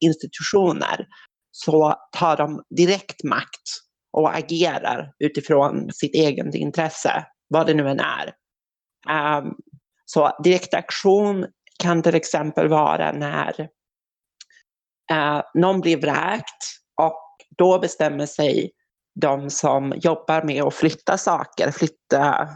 institutioner 0.00 1.06
så 1.50 1.94
tar 2.12 2.36
de 2.36 2.62
direkt 2.76 3.24
makt 3.24 3.62
och 4.12 4.36
agerar 4.36 5.12
utifrån 5.18 5.92
sitt 5.92 6.14
eget 6.14 6.54
intresse, 6.54 7.26
vad 7.48 7.66
det 7.66 7.74
nu 7.74 7.88
än 7.88 8.00
är. 8.00 8.26
Eh, 9.08 9.44
så 10.04 10.36
direktaktion 10.44 11.46
kan 11.78 12.02
till 12.02 12.14
exempel 12.14 12.68
vara 12.68 13.12
när 13.12 13.60
eh, 15.12 15.42
någon 15.54 15.80
blir 15.80 16.00
vräkt 16.00 16.62
och 17.02 17.22
då 17.58 17.78
bestämmer 17.78 18.26
sig 18.26 18.70
de 19.20 19.50
som 19.50 19.94
jobbar 19.96 20.42
med 20.42 20.62
att 20.62 20.74
flytta 20.74 21.18
saker, 21.18 21.70
flytta 21.70 22.48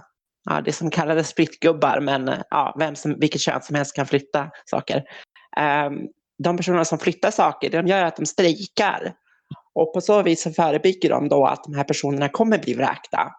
ja, 0.50 0.60
det 0.60 0.72
som 0.72 0.90
kallades 0.90 1.34
flyttgubbar, 1.34 2.00
men 2.00 2.28
eh, 2.28 2.38
ja, 2.50 2.76
vem 2.78 2.96
som, 2.96 3.16
vilket 3.20 3.40
kön 3.40 3.62
som 3.62 3.76
helst 3.76 3.96
kan 3.96 4.06
flytta 4.06 4.50
saker. 4.70 5.02
Ehm, 5.56 5.98
de 6.44 6.56
personer 6.56 6.84
som 6.84 6.98
flyttar 6.98 7.30
saker, 7.30 7.70
det 7.70 7.82
de 7.82 7.88
gör 7.88 7.98
är 7.98 8.04
att 8.04 8.16
de 8.16 8.26
strejkar. 8.26 9.12
Och 9.74 9.94
på 9.94 10.00
så 10.00 10.22
vis 10.22 10.42
så 10.42 10.50
förebygger 10.50 11.10
de 11.10 11.28
då 11.28 11.46
att 11.46 11.64
de 11.64 11.74
här 11.74 11.84
personerna 11.84 12.28
kommer 12.28 12.58
bli 12.58 12.74
vräkta. 12.74 13.32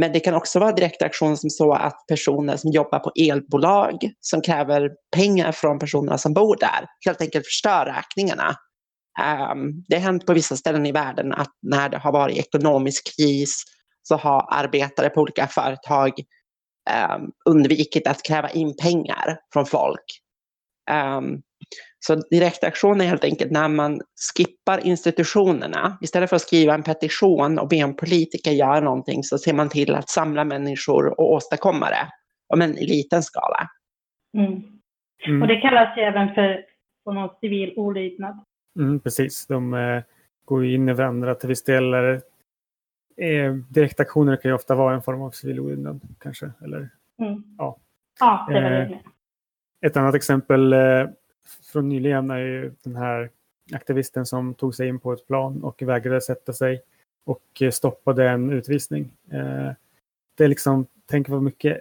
Men 0.00 0.12
det 0.12 0.20
kan 0.20 0.34
också 0.34 0.58
vara 0.58 0.72
direktaktion 0.72 1.36
som 1.36 1.50
så 1.50 1.72
att 1.72 2.06
personer 2.08 2.56
som 2.56 2.70
jobbar 2.70 2.98
på 2.98 3.12
elbolag 3.20 4.10
som 4.20 4.42
kräver 4.42 4.90
pengar 5.16 5.52
från 5.52 5.78
personerna 5.78 6.18
som 6.18 6.34
bor 6.34 6.56
där 6.60 6.86
helt 7.06 7.20
enkelt 7.20 7.46
förstör 7.46 7.84
räkningarna. 7.86 8.56
Um, 9.52 9.84
det 9.88 9.96
har 9.96 10.02
hänt 10.02 10.26
på 10.26 10.34
vissa 10.34 10.56
ställen 10.56 10.86
i 10.86 10.92
världen 10.92 11.32
att 11.32 11.52
när 11.62 11.88
det 11.88 11.98
har 11.98 12.12
varit 12.12 12.36
ekonomisk 12.36 13.16
kris 13.16 13.64
så 14.02 14.16
har 14.16 14.46
arbetare 14.50 15.10
på 15.10 15.20
olika 15.20 15.46
företag 15.46 16.12
undvikit 17.44 18.06
att 18.06 18.22
kräva 18.22 18.50
in 18.50 18.76
pengar 18.76 19.38
från 19.52 19.66
folk. 19.66 20.20
Um, 20.90 21.42
så 21.98 22.14
direktaktion 22.14 23.00
är 23.00 23.04
helt 23.04 23.24
enkelt 23.24 23.50
när 23.50 23.68
man 23.68 24.00
skippar 24.36 24.86
institutionerna. 24.86 25.98
Istället 26.00 26.28
för 26.28 26.36
att 26.36 26.42
skriva 26.42 26.74
en 26.74 26.82
petition 26.82 27.58
och 27.58 27.68
be 27.68 27.76
en 27.76 27.96
politiker 27.96 28.50
göra 28.50 28.80
någonting 28.80 29.22
så 29.22 29.38
ser 29.38 29.54
man 29.54 29.68
till 29.68 29.94
att 29.94 30.08
samla 30.08 30.44
människor 30.44 31.20
och 31.20 31.32
åstadkomma 31.32 31.90
det. 31.90 32.08
Om 32.48 32.62
en 32.62 32.78
i 32.78 32.86
liten 32.86 33.22
skala. 33.22 33.68
Mm. 34.38 34.62
Mm. 35.26 35.42
Och 35.42 35.48
det 35.48 35.60
kallas 35.60 35.98
ju 35.98 36.02
även 36.02 36.34
för 36.34 36.64
form 37.04 37.18
av 37.18 37.36
civil 37.40 37.72
olydnad. 37.76 38.44
Mm, 38.78 39.00
precis, 39.00 39.46
de 39.46 39.74
eh, 39.74 40.02
går 40.44 40.64
ju 40.64 40.74
in 40.74 40.88
i 40.88 40.92
varandra 40.92 41.34
till 41.34 41.48
viss 41.48 41.64
del. 41.64 41.94
Eh, 43.16 43.54
direktaktioner 43.54 44.36
kan 44.36 44.48
ju 44.50 44.54
ofta 44.54 44.74
vara 44.74 44.94
en 44.94 45.02
form 45.02 45.22
av 45.22 45.30
civil 45.30 45.60
olydnad 45.60 46.00
kanske. 46.18 46.50
Eller, 46.64 46.88
Mm. 47.18 47.42
Ja. 47.58 47.76
Ja, 48.20 48.46
det 48.48 48.54
var 48.62 48.70
Eh, 48.70 48.88
det. 48.88 48.98
Ett 49.86 49.96
annat 49.96 50.14
exempel 50.14 50.72
eh, 50.72 51.06
från 51.72 51.88
nyligen 51.88 52.30
är 52.30 52.38
ju 52.38 52.72
den 52.82 52.96
här 52.96 53.30
aktivisten 53.72 54.26
som 54.26 54.54
tog 54.54 54.74
sig 54.74 54.88
in 54.88 54.98
på 55.00 55.12
ett 55.12 55.26
plan 55.26 55.62
och 55.64 55.82
vägrade 55.82 56.20
sätta 56.20 56.52
sig 56.52 56.82
och 57.24 57.62
eh, 57.62 57.70
stoppade 57.70 58.28
en 58.28 58.50
utvisning. 58.50 59.12
Eh, 59.30 59.70
Det 60.34 60.44
är 60.44 60.48
liksom, 60.48 60.86
tänk 61.06 61.28
vad 61.28 61.42
mycket 61.42 61.80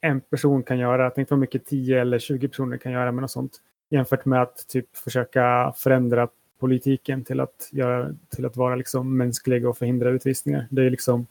en 0.00 0.20
person 0.20 0.62
kan 0.62 0.78
göra, 0.78 1.10
tänk 1.10 1.30
vad 1.30 1.38
mycket 1.38 1.66
10 1.66 2.00
eller 2.00 2.18
20 2.18 2.48
personer 2.48 2.76
kan 2.76 2.92
göra 2.92 3.12
med 3.12 3.22
något 3.22 3.30
sånt. 3.30 3.52
Jämfört 3.90 4.24
med 4.24 4.42
att 4.42 4.68
typ 4.68 4.96
försöka 4.96 5.72
förändra 5.76 6.28
politiken 6.58 7.24
till 7.24 7.40
att, 7.40 7.68
göra, 7.72 8.14
till 8.28 8.46
att 8.46 8.56
vara 8.56 8.76
liksom 8.76 9.16
mänsklig 9.16 9.66
och 9.66 9.78
förhindra 9.78 10.10
utvisningar. 10.10 10.66
Det, 10.70 10.86
är 10.86 10.90
liksom, 10.90 11.26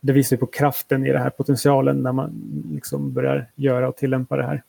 det 0.00 0.12
visar 0.12 0.36
på 0.36 0.46
kraften 0.46 1.06
i 1.06 1.12
den 1.12 1.22
här 1.22 1.30
potentialen 1.30 2.02
när 2.02 2.12
man 2.12 2.32
liksom 2.72 3.12
börjar 3.12 3.50
göra 3.54 3.88
och 3.88 3.96
tillämpa 3.96 4.36
det 4.36 4.44
här. 4.44 4.62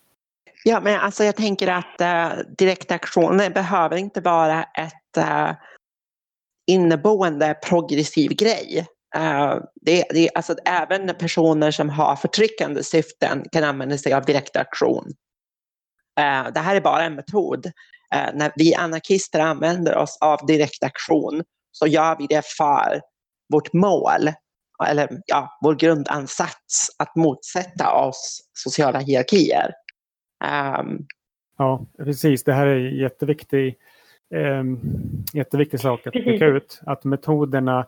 Ja, 0.63 0.81
men 0.81 0.99
alltså 0.99 1.23
jag 1.23 1.35
tänker 1.35 1.67
att 1.67 2.01
uh, 2.01 2.43
direktaktioner 2.57 3.49
behöver 3.49 3.97
inte 3.97 4.21
vara 4.21 4.63
ett 4.63 5.17
uh, 5.17 5.53
inneboende 6.67 7.55
progressiv 7.69 8.31
grej. 8.31 8.87
Uh, 9.17 9.55
det, 9.81 10.05
det, 10.09 10.29
alltså, 10.35 10.55
även 10.65 11.15
personer 11.19 11.71
som 11.71 11.89
har 11.89 12.15
förtryckande 12.15 12.83
syften 12.83 13.45
kan 13.51 13.63
använda 13.63 13.97
sig 13.97 14.13
av 14.13 14.25
direktaktion. 14.25 15.05
Uh, 16.19 16.53
det 16.53 16.59
här 16.59 16.75
är 16.75 16.81
bara 16.81 17.03
en 17.03 17.15
metod. 17.15 17.71
Uh, 18.15 18.29
när 18.33 18.51
vi 18.55 18.75
anarkister 18.75 19.39
använder 19.39 19.97
oss 19.97 20.17
av 20.21 20.45
direktaktion 20.45 21.43
så 21.71 21.87
gör 21.87 22.17
vi 22.17 22.27
det 22.27 22.45
för 22.57 23.01
vårt 23.53 23.73
mål, 23.73 24.31
eller 24.87 25.21
ja, 25.25 25.57
vår 25.61 25.75
grundansats 25.75 26.95
att 26.99 27.15
motsätta 27.15 27.93
oss 27.93 28.49
sociala 28.53 28.99
hierarkier. 28.99 29.71
Um, 30.79 31.07
Ja, 31.61 31.85
precis. 31.97 32.43
Det 32.43 32.53
här 32.53 32.67
är 32.67 32.77
jätteviktig, 32.77 33.75
eh, 34.33 34.63
jätteviktig 35.33 35.79
sak 35.79 36.07
att 36.07 36.13
peka 36.13 36.45
ut. 36.45 36.81
Att 36.85 37.03
metoderna, 37.03 37.87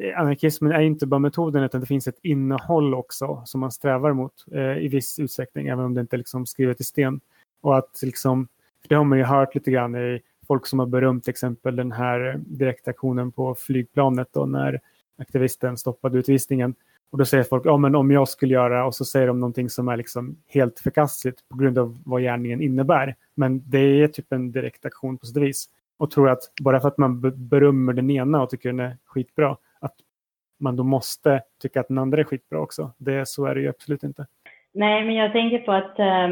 eh, 0.00 0.20
anarkismen 0.20 0.72
är 0.72 0.80
inte 0.80 1.06
bara 1.06 1.18
metoden 1.18 1.62
utan 1.62 1.80
det 1.80 1.86
finns 1.86 2.08
ett 2.08 2.18
innehåll 2.22 2.94
också 2.94 3.42
som 3.44 3.60
man 3.60 3.72
strävar 3.72 4.12
mot 4.12 4.32
eh, 4.52 4.78
i 4.78 4.88
viss 4.88 5.18
utsträckning, 5.18 5.68
även 5.68 5.84
om 5.84 5.94
det 5.94 6.00
inte 6.00 6.16
är 6.16 6.18
liksom 6.18 6.46
skrivet 6.46 6.80
i 6.80 6.84
sten. 6.84 7.20
Och 7.60 7.78
att 7.78 8.00
liksom, 8.02 8.48
det 8.88 8.94
har 8.94 9.04
man 9.04 9.18
ju 9.18 9.24
hört 9.24 9.54
lite 9.54 9.70
grann 9.70 9.96
i 9.96 10.20
folk 10.46 10.66
som 10.66 10.78
har 10.78 10.86
berömt 10.86 11.24
till 11.24 11.30
exempel 11.30 11.76
den 11.76 11.92
här 11.92 12.40
direktaktionen 12.46 13.32
på 13.32 13.54
flygplanet 13.54 14.28
då 14.32 14.46
när 14.46 14.80
aktivisten 15.18 15.76
stoppade 15.76 16.18
utvisningen. 16.18 16.74
Och 17.10 17.18
då 17.18 17.24
säger 17.24 17.44
folk, 17.44 17.66
ja 17.66 17.76
men 17.76 17.94
om 17.94 18.10
jag 18.10 18.28
skulle 18.28 18.54
göra, 18.54 18.86
och 18.86 18.94
så 18.94 19.04
säger 19.04 19.26
de 19.26 19.40
någonting 19.40 19.70
som 19.70 19.88
är 19.88 19.96
liksom 19.96 20.36
helt 20.48 20.80
förkastligt 20.80 21.48
på 21.48 21.56
grund 21.56 21.78
av 21.78 21.98
vad 22.04 22.22
gärningen 22.22 22.62
innebär. 22.62 23.16
Men 23.34 23.70
det 23.70 23.78
är 23.78 24.08
typ 24.08 24.32
en 24.32 24.52
direkt 24.52 24.86
aktion 24.86 25.18
på 25.18 25.26
sätt 25.26 25.42
vis. 25.42 25.68
Och 25.98 26.10
tror 26.10 26.28
att 26.28 26.40
bara 26.60 26.80
för 26.80 26.88
att 26.88 26.98
man 26.98 27.20
berömmer 27.48 27.92
den 27.92 28.10
ena 28.10 28.42
och 28.42 28.50
tycker 28.50 28.68
den 28.68 28.80
är 28.80 28.96
skitbra, 29.04 29.56
att 29.80 29.94
man 30.60 30.76
då 30.76 30.82
måste 30.82 31.42
tycka 31.62 31.80
att 31.80 31.88
den 31.88 31.98
andra 31.98 32.20
är 32.20 32.24
skitbra 32.24 32.60
också. 32.60 32.92
Det, 32.98 33.28
så 33.28 33.44
är 33.44 33.54
det 33.54 33.60
ju 33.60 33.68
absolut 33.68 34.02
inte. 34.02 34.26
Nej, 34.72 35.04
men 35.04 35.14
jag 35.14 35.32
tänker 35.32 35.58
på 35.58 35.72
att 35.72 35.98
äh, 35.98 36.28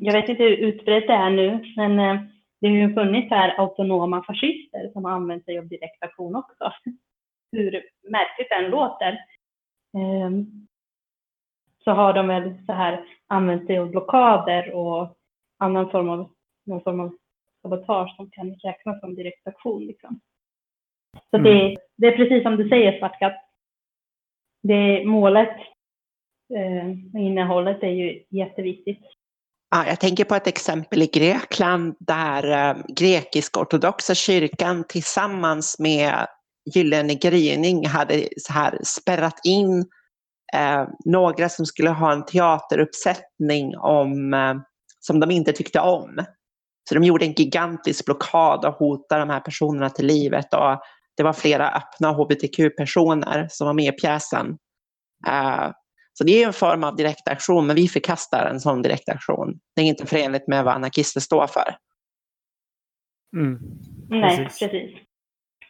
jag 0.00 0.12
vet 0.12 0.28
inte 0.28 0.42
hur 0.42 0.56
utbrett 0.56 1.06
det 1.06 1.12
är 1.12 1.30
nu, 1.30 1.64
men 1.76 1.98
äh, 1.98 2.22
det 2.60 2.68
har 2.68 2.76
ju 2.76 2.94
funnits 2.94 3.30
här 3.30 3.60
autonoma 3.60 4.24
fascister 4.24 4.90
som 4.92 5.04
har 5.04 5.12
använt 5.12 5.44
sig 5.44 5.58
av 5.58 5.68
direktaktion 5.68 6.36
också. 6.36 6.72
Hur 7.52 7.82
märkligt 8.10 8.48
det 8.48 8.54
än 8.54 8.70
låter. 8.70 9.18
Ehm, 9.96 10.66
så 11.84 11.90
har 11.90 12.12
de 12.12 12.28
väl 12.28 12.54
så 12.66 12.72
här 12.72 13.04
använt 13.26 13.66
sig 13.66 13.78
av 13.78 13.90
blockader 13.90 14.72
och 14.74 15.16
annan 15.58 15.90
form 15.90 16.08
av, 16.08 16.30
någon 16.66 16.82
form 16.82 17.00
av 17.00 17.16
sabotage 17.62 18.16
som 18.16 18.30
kan 18.30 18.54
räknas 18.54 19.00
som 19.00 19.14
direktaktion. 19.14 19.86
Liksom. 19.86 20.20
Så 21.30 21.36
mm. 21.36 21.44
det, 21.44 21.76
det, 21.96 22.06
är 22.06 22.16
precis 22.16 22.42
som 22.42 22.56
du 22.56 22.68
säger 22.68 22.98
Svartkatt. 22.98 23.44
Det 24.62 25.04
målet 25.04 25.56
eh, 26.54 26.90
innehållet 27.22 27.82
är 27.82 27.90
ju 27.90 28.24
jätteviktigt. 28.28 29.02
Ja, 29.74 29.86
jag 29.86 30.00
tänker 30.00 30.24
på 30.24 30.34
ett 30.34 30.46
exempel 30.46 31.02
i 31.02 31.06
Grekland 31.06 31.94
där 32.00 32.70
eh, 32.70 32.76
grekisk-ortodoxa 32.96 34.14
kyrkan 34.14 34.84
tillsammans 34.88 35.78
med 35.78 36.26
Gyllene 36.74 37.14
gryning 37.14 37.86
hade 37.86 38.28
så 38.36 38.52
här 38.52 38.78
spärrat 38.84 39.40
in 39.44 39.78
eh, 40.54 40.84
några 41.04 41.48
som 41.48 41.66
skulle 41.66 41.90
ha 41.90 42.12
en 42.12 42.24
teateruppsättning 42.24 43.76
om, 43.76 44.34
eh, 44.34 44.54
som 45.00 45.20
de 45.20 45.30
inte 45.30 45.52
tyckte 45.52 45.80
om. 45.80 46.24
Så 46.88 46.94
de 46.94 47.04
gjorde 47.04 47.24
en 47.24 47.32
gigantisk 47.32 48.04
blockad 48.04 48.64
och 48.64 48.74
hotade 48.74 49.20
de 49.20 49.30
här 49.30 49.40
personerna 49.40 49.90
till 49.90 50.06
livet. 50.06 50.54
Och 50.54 50.80
det 51.16 51.22
var 51.22 51.32
flera 51.32 51.70
öppna 51.70 52.12
hbtq-personer 52.12 53.46
som 53.50 53.66
var 53.66 53.74
med 53.74 53.94
i 53.94 53.96
pjäsen. 53.96 54.46
Eh, 55.26 55.70
så 56.12 56.24
det 56.24 56.42
är 56.42 56.46
en 56.46 56.52
form 56.52 56.84
av 56.84 56.96
direktaktion, 56.96 57.66
men 57.66 57.76
vi 57.76 57.88
förkastar 57.88 58.46
en 58.46 58.60
sån 58.60 58.82
direktaktion. 58.82 59.58
Det 59.76 59.82
är 59.82 59.86
inte 59.86 60.06
förenligt 60.06 60.48
med 60.48 60.64
vad 60.64 60.74
anarkister 60.74 61.20
står 61.20 61.46
för. 61.46 61.74
Mm. 63.36 63.58
Nej, 64.08 64.36
precis. 64.36 64.90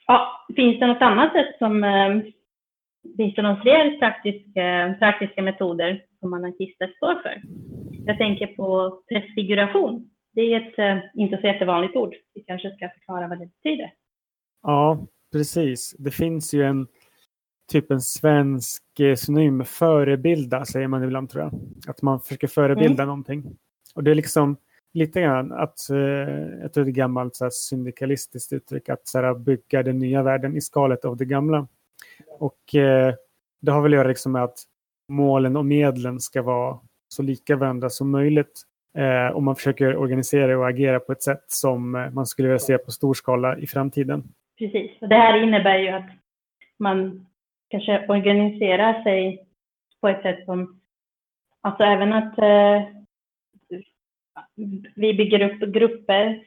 Ja, 0.06 0.46
finns 0.56 0.80
det 0.80 0.86
något 0.86 1.02
annat 1.02 1.32
sätt 1.32 1.58
som... 1.58 1.84
Eh, 1.84 2.20
finns 3.16 3.34
det 3.34 3.42
någon 3.42 3.62
fler 3.62 3.98
praktiska, 3.98 4.96
praktiska 4.98 5.42
metoder 5.42 6.04
som 6.20 6.32
anarkister 6.32 6.92
står 6.96 7.22
för? 7.22 7.42
Jag 8.06 8.18
tänker 8.18 8.46
på 8.46 8.98
pressfiguration. 9.08 10.10
Det 10.34 10.40
är 10.40 10.60
ett 10.60 10.78
eh, 10.78 11.22
inte 11.22 11.40
så 11.40 11.46
jättevanligt 11.46 11.96
ord. 11.96 12.14
Vi 12.34 12.40
kanske 12.40 12.76
ska 12.76 12.88
förklara 12.88 13.28
vad 13.28 13.38
det 13.38 13.46
betyder. 13.46 13.92
Ja, 14.62 15.06
precis. 15.32 15.96
Det 15.98 16.10
finns 16.10 16.54
ju 16.54 16.62
en 16.62 16.86
typ 17.72 17.90
en 17.90 18.00
svensk 18.00 19.00
eh, 19.00 19.14
synonym 19.14 19.64
förebilda, 19.64 20.64
säger 20.64 20.88
man 20.88 21.04
ibland 21.04 21.30
tror 21.30 21.42
jag. 21.42 21.52
Att 21.88 22.02
man 22.02 22.20
försöker 22.20 22.46
förebilda 22.46 23.02
mm. 23.02 23.06
någonting. 23.06 23.56
Och 23.94 24.04
det 24.04 24.10
är 24.10 24.14
liksom 24.14 24.56
lite 24.94 25.20
grann 25.20 25.52
att, 25.52 25.86
jag 25.88 26.72
tror 26.72 26.84
det 26.84 26.88
är 26.88 26.88
ett 26.88 26.94
gammalt 26.94 27.36
så 27.36 27.44
här, 27.44 27.50
syndikalistiskt 27.50 28.52
uttryck, 28.52 28.88
att 28.88 29.08
så 29.08 29.18
här, 29.18 29.34
bygga 29.34 29.82
den 29.82 29.98
nya 29.98 30.22
världen 30.22 30.56
i 30.56 30.60
skalet 30.60 31.04
av 31.04 31.16
det 31.16 31.24
gamla. 31.24 31.68
Och 32.38 32.74
eh, 32.74 33.14
det 33.60 33.72
har 33.72 33.82
väl 33.82 33.92
att 33.92 33.96
göra 33.96 34.08
liksom 34.08 34.32
med 34.32 34.44
att 34.44 34.58
målen 35.08 35.56
och 35.56 35.64
medlen 35.64 36.20
ska 36.20 36.42
vara 36.42 36.78
så 37.08 37.22
lika 37.22 37.56
varandra 37.56 37.90
som 37.90 38.10
möjligt. 38.10 38.62
Eh, 38.98 39.34
och 39.34 39.42
man 39.42 39.56
försöker 39.56 39.96
organisera 39.96 40.58
och 40.58 40.68
agera 40.68 41.00
på 41.00 41.12
ett 41.12 41.22
sätt 41.22 41.44
som 41.46 41.94
eh, 41.94 42.10
man 42.10 42.26
skulle 42.26 42.48
vilja 42.48 42.58
se 42.58 42.78
på 42.78 42.90
stor 42.90 43.14
skala 43.14 43.58
i 43.58 43.66
framtiden. 43.66 44.24
Precis, 44.58 44.90
och 45.00 45.08
det 45.08 45.14
här 45.14 45.42
innebär 45.42 45.78
ju 45.78 45.88
att 45.88 46.10
man 46.78 47.26
kanske 47.72 48.06
organiserar 48.08 49.02
sig 49.02 49.46
på 50.00 50.08
ett 50.08 50.22
sätt 50.22 50.44
som, 50.44 50.80
alltså 51.60 51.82
även 51.82 52.12
att 52.12 52.38
eh, 52.38 52.82
vi 54.94 55.14
bygger 55.14 55.40
upp 55.50 55.74
grupper 55.74 56.44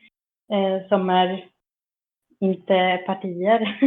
eh, 0.51 0.87
som 0.89 1.09
är 1.09 1.49
inte 2.39 3.03
partier 3.05 3.79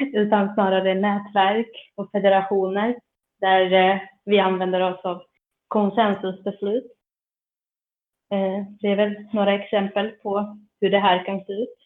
utan 0.12 0.54
snarare 0.54 0.94
nätverk 0.94 1.92
och 1.94 2.10
federationer 2.10 2.96
där 3.40 3.72
eh, 3.72 4.00
vi 4.24 4.38
använder 4.38 4.80
oss 4.80 5.04
av 5.04 5.22
konsensusbeslut. 5.68 6.92
Eh, 8.32 8.64
det 8.80 8.88
är 8.88 8.96
väl 8.96 9.28
några 9.32 9.54
exempel 9.54 10.10
på 10.10 10.58
hur 10.80 10.90
det 10.90 10.98
här 10.98 11.24
kan 11.24 11.44
se 11.44 11.52
ut. 11.52 11.76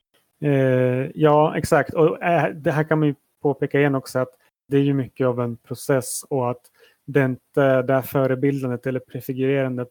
Eh, 0.41 1.11
ja, 1.15 1.57
exakt. 1.57 1.95
Och 1.95 2.23
eh, 2.23 2.55
det 2.55 2.71
här 2.71 2.85
kan 2.85 2.99
man 2.99 3.09
ju 3.09 3.15
påpeka 3.55 3.79
igen 3.79 3.95
också 3.95 4.19
att 4.19 4.33
det 4.69 4.77
är 4.77 4.83
ju 4.83 4.95
mycket 4.95 5.27
av 5.27 5.41
en 5.41 5.57
process 5.57 6.25
och 6.31 6.51
att 6.51 6.61
det, 7.07 7.25
inte, 7.25 7.83
det 7.83 7.93
här 7.93 8.03
förebildandet 8.03 8.87
eller 8.87 9.01
prefigurerandet 9.01 9.89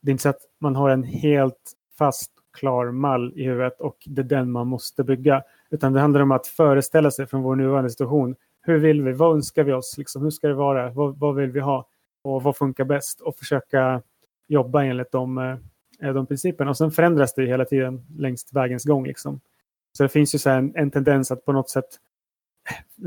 det 0.00 0.10
är 0.10 0.12
inte 0.12 0.22
så 0.22 0.28
att 0.28 0.42
man 0.60 0.76
har 0.76 0.90
en 0.90 1.02
helt 1.02 1.72
fast 1.98 2.32
klar 2.52 2.90
mall 2.90 3.32
i 3.36 3.44
huvudet 3.44 3.80
och 3.80 3.96
det 4.06 4.22
är 4.22 4.24
den 4.24 4.50
man 4.50 4.66
måste 4.66 5.04
bygga. 5.04 5.42
Utan 5.70 5.92
det 5.92 6.00
handlar 6.00 6.20
om 6.20 6.32
att 6.32 6.46
föreställa 6.46 7.10
sig 7.10 7.26
från 7.26 7.42
vår 7.42 7.56
nuvarande 7.56 7.90
situation. 7.90 8.36
Hur 8.62 8.78
vill 8.78 9.02
vi? 9.02 9.12
Vad 9.12 9.34
önskar 9.34 9.64
vi 9.64 9.72
oss? 9.72 9.98
Liksom, 9.98 10.22
hur 10.22 10.30
ska 10.30 10.48
det 10.48 10.54
vara? 10.54 10.90
Vad, 10.90 11.18
vad 11.18 11.34
vill 11.34 11.50
vi 11.50 11.60
ha? 11.60 11.88
Och 12.22 12.42
vad 12.42 12.56
funkar 12.56 12.84
bäst? 12.84 13.20
Och 13.20 13.36
försöka 13.36 14.02
jobba 14.48 14.84
enligt 14.84 15.12
de, 15.12 15.38
eh, 16.02 16.12
de 16.12 16.26
principerna. 16.26 16.70
Och 16.70 16.76
sen 16.76 16.90
förändras 16.90 17.34
det 17.34 17.46
hela 17.46 17.64
tiden 17.64 18.06
längs 18.18 18.52
vägens 18.52 18.84
gång. 18.84 19.06
Liksom. 19.06 19.40
Så 19.92 20.02
det 20.02 20.08
finns 20.08 20.34
ju 20.34 20.38
så 20.38 20.50
en, 20.50 20.72
en, 20.76 20.90
tendens 20.90 21.30
att 21.30 21.44
på 21.44 21.52
något 21.52 21.70
sätt 21.70 21.88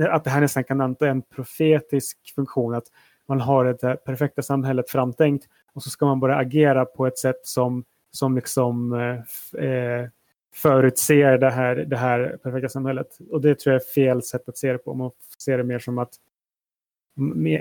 att 0.10 0.24
det 0.24 0.30
här 0.30 0.42
nästan 0.42 0.64
kan 0.64 0.82
anta 0.82 1.08
en 1.08 1.22
profetisk 1.22 2.18
funktion. 2.36 2.76
Att 2.76 2.86
man 3.28 3.42
har 3.42 3.66
det 3.66 3.96
perfekta 4.06 4.42
samhället 4.42 4.90
framtänkt 4.90 5.46
och 5.74 5.84
så 5.84 5.90
ska 5.90 6.06
man 6.06 6.20
bara 6.20 6.38
agera 6.38 6.86
på 6.86 7.08
ett 7.08 7.18
sätt 7.18 7.40
som, 7.44 7.84
som 8.12 8.36
liksom 8.36 8.94
eh, 8.94 9.66
eh, 9.66 10.08
förutser 10.54 11.38
det 11.38 11.50
här, 11.50 11.76
det 11.76 11.98
här 11.98 12.38
perfekta 12.44 12.70
samhället. 12.70 13.18
Och 13.32 13.42
det 13.42 13.60
tror 13.60 13.74
jag 13.74 13.82
är 13.82 13.94
fel 13.94 14.24
sätt 14.24 14.50
att 14.50 14.58
se 14.58 14.72
det 14.72 14.78
på. 14.78 14.94
Man 14.94 15.12
ser 15.44 15.58
det 15.58 15.64
mer 15.64 15.80
som 15.80 15.98
att 15.98 16.14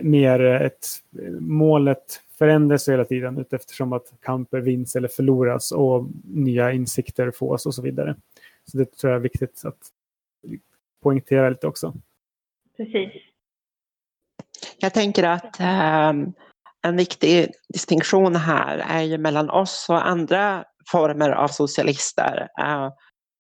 mer 0.02 0.40
ett, 0.40 0.86
målet 1.40 2.20
förändras 2.38 2.88
hela 2.88 3.04
tiden 3.04 3.44
eftersom 3.50 3.92
att 3.92 4.12
kamper 4.20 4.60
vinns 4.60 4.96
eller 4.96 5.08
förloras 5.08 5.72
och 5.72 6.06
nya 6.24 6.72
insikter 6.72 7.30
fås 7.30 7.66
och 7.66 7.74
så 7.74 7.82
vidare. 7.82 8.16
Så 8.64 8.78
det 8.78 8.96
tror 8.96 9.12
jag 9.12 9.18
är 9.18 9.22
viktigt 9.22 9.62
att 9.64 9.78
poängtera 11.02 11.50
lite 11.50 11.66
också. 11.66 11.94
Precis. 12.76 13.12
Jag 14.78 14.94
tänker 14.94 15.22
att 15.24 15.60
um 16.10 16.34
en 16.82 16.96
viktig 16.96 17.48
distinktion 17.72 18.36
här 18.36 18.78
är 18.78 19.02
ju 19.02 19.18
mellan 19.18 19.50
oss 19.50 19.86
och 19.88 20.06
andra 20.06 20.64
former 20.92 21.30
av 21.30 21.48
socialister. 21.48 22.48
Eh, 22.60 22.88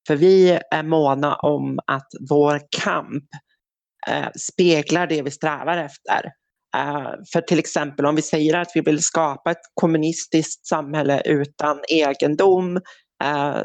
för 0.06 0.16
vi 0.16 0.60
är 0.70 0.82
måna 0.82 1.34
om 1.34 1.78
att 1.86 2.08
vår 2.30 2.60
kamp 2.84 3.24
eh, 4.08 4.28
speglar 4.38 5.06
det 5.06 5.22
vi 5.22 5.30
strävar 5.30 5.76
efter. 5.76 6.32
Eh, 6.76 7.10
för 7.32 7.40
till 7.40 7.58
exempel 7.58 8.06
om 8.06 8.16
vi 8.16 8.22
säger 8.22 8.56
att 8.56 8.72
vi 8.74 8.80
vill 8.80 9.02
skapa 9.02 9.50
ett 9.50 9.62
kommunistiskt 9.74 10.66
samhälle 10.66 11.22
utan 11.24 11.80
egendom, 11.88 12.80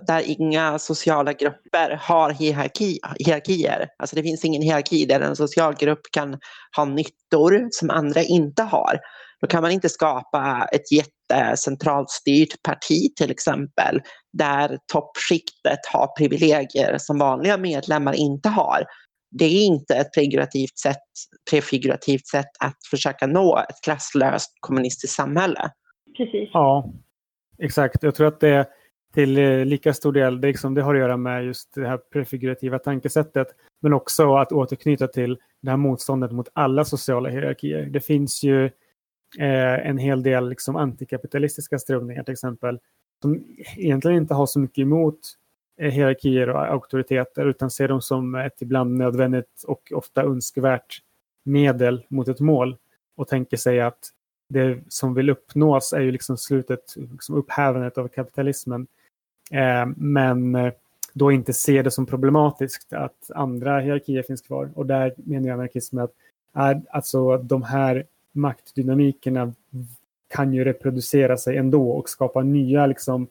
där 0.08 0.24
inga 0.42 0.80
sociala 0.80 1.34
grupper 1.34 2.00
har 2.02 2.32
hierarki, 2.32 3.00
hierarkier. 3.20 3.88
Alltså 3.98 4.16
det 4.16 4.24
finns 4.24 4.46
ingen 4.46 4.62
hierarki 4.62 5.06
där 5.06 5.20
en 5.20 5.36
social 5.36 5.76
grupp 5.76 6.02
kan 6.12 6.40
ha 6.76 6.86
nyttor 6.86 7.68
som 7.72 7.90
andra 7.90 8.22
inte 8.22 8.64
har. 8.64 9.00
Då 9.42 9.48
kan 9.48 9.62
man 9.62 9.72
inte 9.72 9.90
skapa 9.90 10.68
ett 10.72 10.92
jättecentralt 10.92 12.10
styrt 12.10 12.64
parti 12.64 13.16
till 13.16 13.32
exempel 13.32 14.02
där 14.34 14.78
toppskiktet 14.94 15.80
har 15.94 16.08
privilegier 16.18 16.98
som 16.98 17.20
vanliga 17.20 17.58
medlemmar 17.58 18.14
inte 18.14 18.50
har. 18.50 18.84
Det 19.32 19.46
är 19.46 19.66
inte 19.66 19.96
ett 19.96 20.14
prefigurativt 20.14 20.78
sätt, 20.78 20.98
prefigurativt 21.52 22.28
sätt 22.28 22.50
att 22.60 22.78
försöka 22.90 23.28
nå 23.28 23.58
ett 23.70 23.84
klasslöst 23.84 24.52
kommunistiskt 24.60 25.16
samhälle. 25.16 25.70
Precis. 26.18 26.50
Ja, 26.54 26.94
exakt. 27.64 28.04
Jag 28.04 28.16
tror 28.16 28.28
att 28.28 28.40
det 28.40 28.68
till 29.16 29.38
eh, 29.38 29.66
lika 29.66 29.94
stor 29.94 30.12
del, 30.12 30.42
det, 30.42 30.48
liksom, 30.48 30.74
det 30.74 30.82
har 30.82 30.96
att 30.96 31.00
göra 31.00 31.18
med 31.18 31.46
just 31.46 31.74
det 31.74 31.88
här 31.88 31.98
prefigurativa 31.98 32.80
tankesättet, 32.80 33.48
men 33.82 33.94
också 33.94 34.36
att 34.36 34.52
återknyta 34.52 35.08
till 35.08 35.38
det 35.62 35.70
här 35.70 35.78
motståndet 35.78 36.32
mot 36.32 36.50
alla 36.54 36.86
sociala 36.86 37.30
hierarkier. 37.30 37.86
Det 37.86 38.00
finns 38.00 38.44
ju 38.44 38.66
eh, 39.40 39.88
en 39.88 39.98
hel 39.98 40.24
del 40.24 40.50
liksom, 40.50 40.76
antikapitalistiska 40.76 41.80
strömningar 41.80 42.24
till 42.24 42.32
exempel, 42.32 42.80
som 43.22 43.44
egentligen 43.78 44.18
inte 44.18 44.34
har 44.34 44.46
så 44.46 44.60
mycket 44.60 44.82
emot 44.82 45.20
eh, 45.82 45.92
hierarkier 45.92 46.50
och 46.50 46.72
auktoriteter, 46.72 47.46
utan 47.46 47.72
ser 47.72 47.88
dem 47.88 48.02
som 48.02 48.36
ett 48.36 48.62
ibland 48.62 48.98
nödvändigt 48.98 49.64
och 49.68 49.92
ofta 49.96 50.24
önskvärt 50.24 51.00
medel 51.46 52.06
mot 52.10 52.28
ett 52.28 52.40
mål 52.40 52.78
och 53.18 53.28
tänker 53.28 53.58
sig 53.58 53.82
att 53.82 54.10
det 54.50 54.80
som 54.88 55.14
vill 55.14 55.30
uppnås 55.30 55.94
är 55.94 56.02
ju 56.02 56.12
liksom 56.12 56.38
slutet, 56.38 56.96
liksom 56.96 57.36
upphävandet 57.36 57.98
av 57.98 58.08
kapitalismen. 58.08 58.88
Eh, 59.52 59.86
men 59.98 60.56
eh, 60.56 60.74
då 61.14 61.32
inte 61.32 61.54
ser 61.54 61.84
det 61.84 61.92
som 61.92 62.06
problematiskt 62.06 62.94
att 62.94 63.32
andra 63.36 63.80
hierarkier 63.80 64.24
finns 64.24 64.42
kvar. 64.42 64.70
Och 64.76 64.86
där 64.86 65.14
menar 65.16 65.48
jag 65.48 65.54
anarkism 65.54 65.98
att 65.98 66.12
är, 66.54 66.82
alltså, 66.90 67.38
de 67.38 67.64
här 67.64 68.06
maktdynamikerna 68.32 69.54
kan 70.28 70.54
ju 70.54 70.64
reproducera 70.64 71.38
sig 71.38 71.58
ändå 71.58 71.92
och 71.92 72.10
skapa 72.10 72.42
nya 72.42 72.86
liksom, 72.86 73.28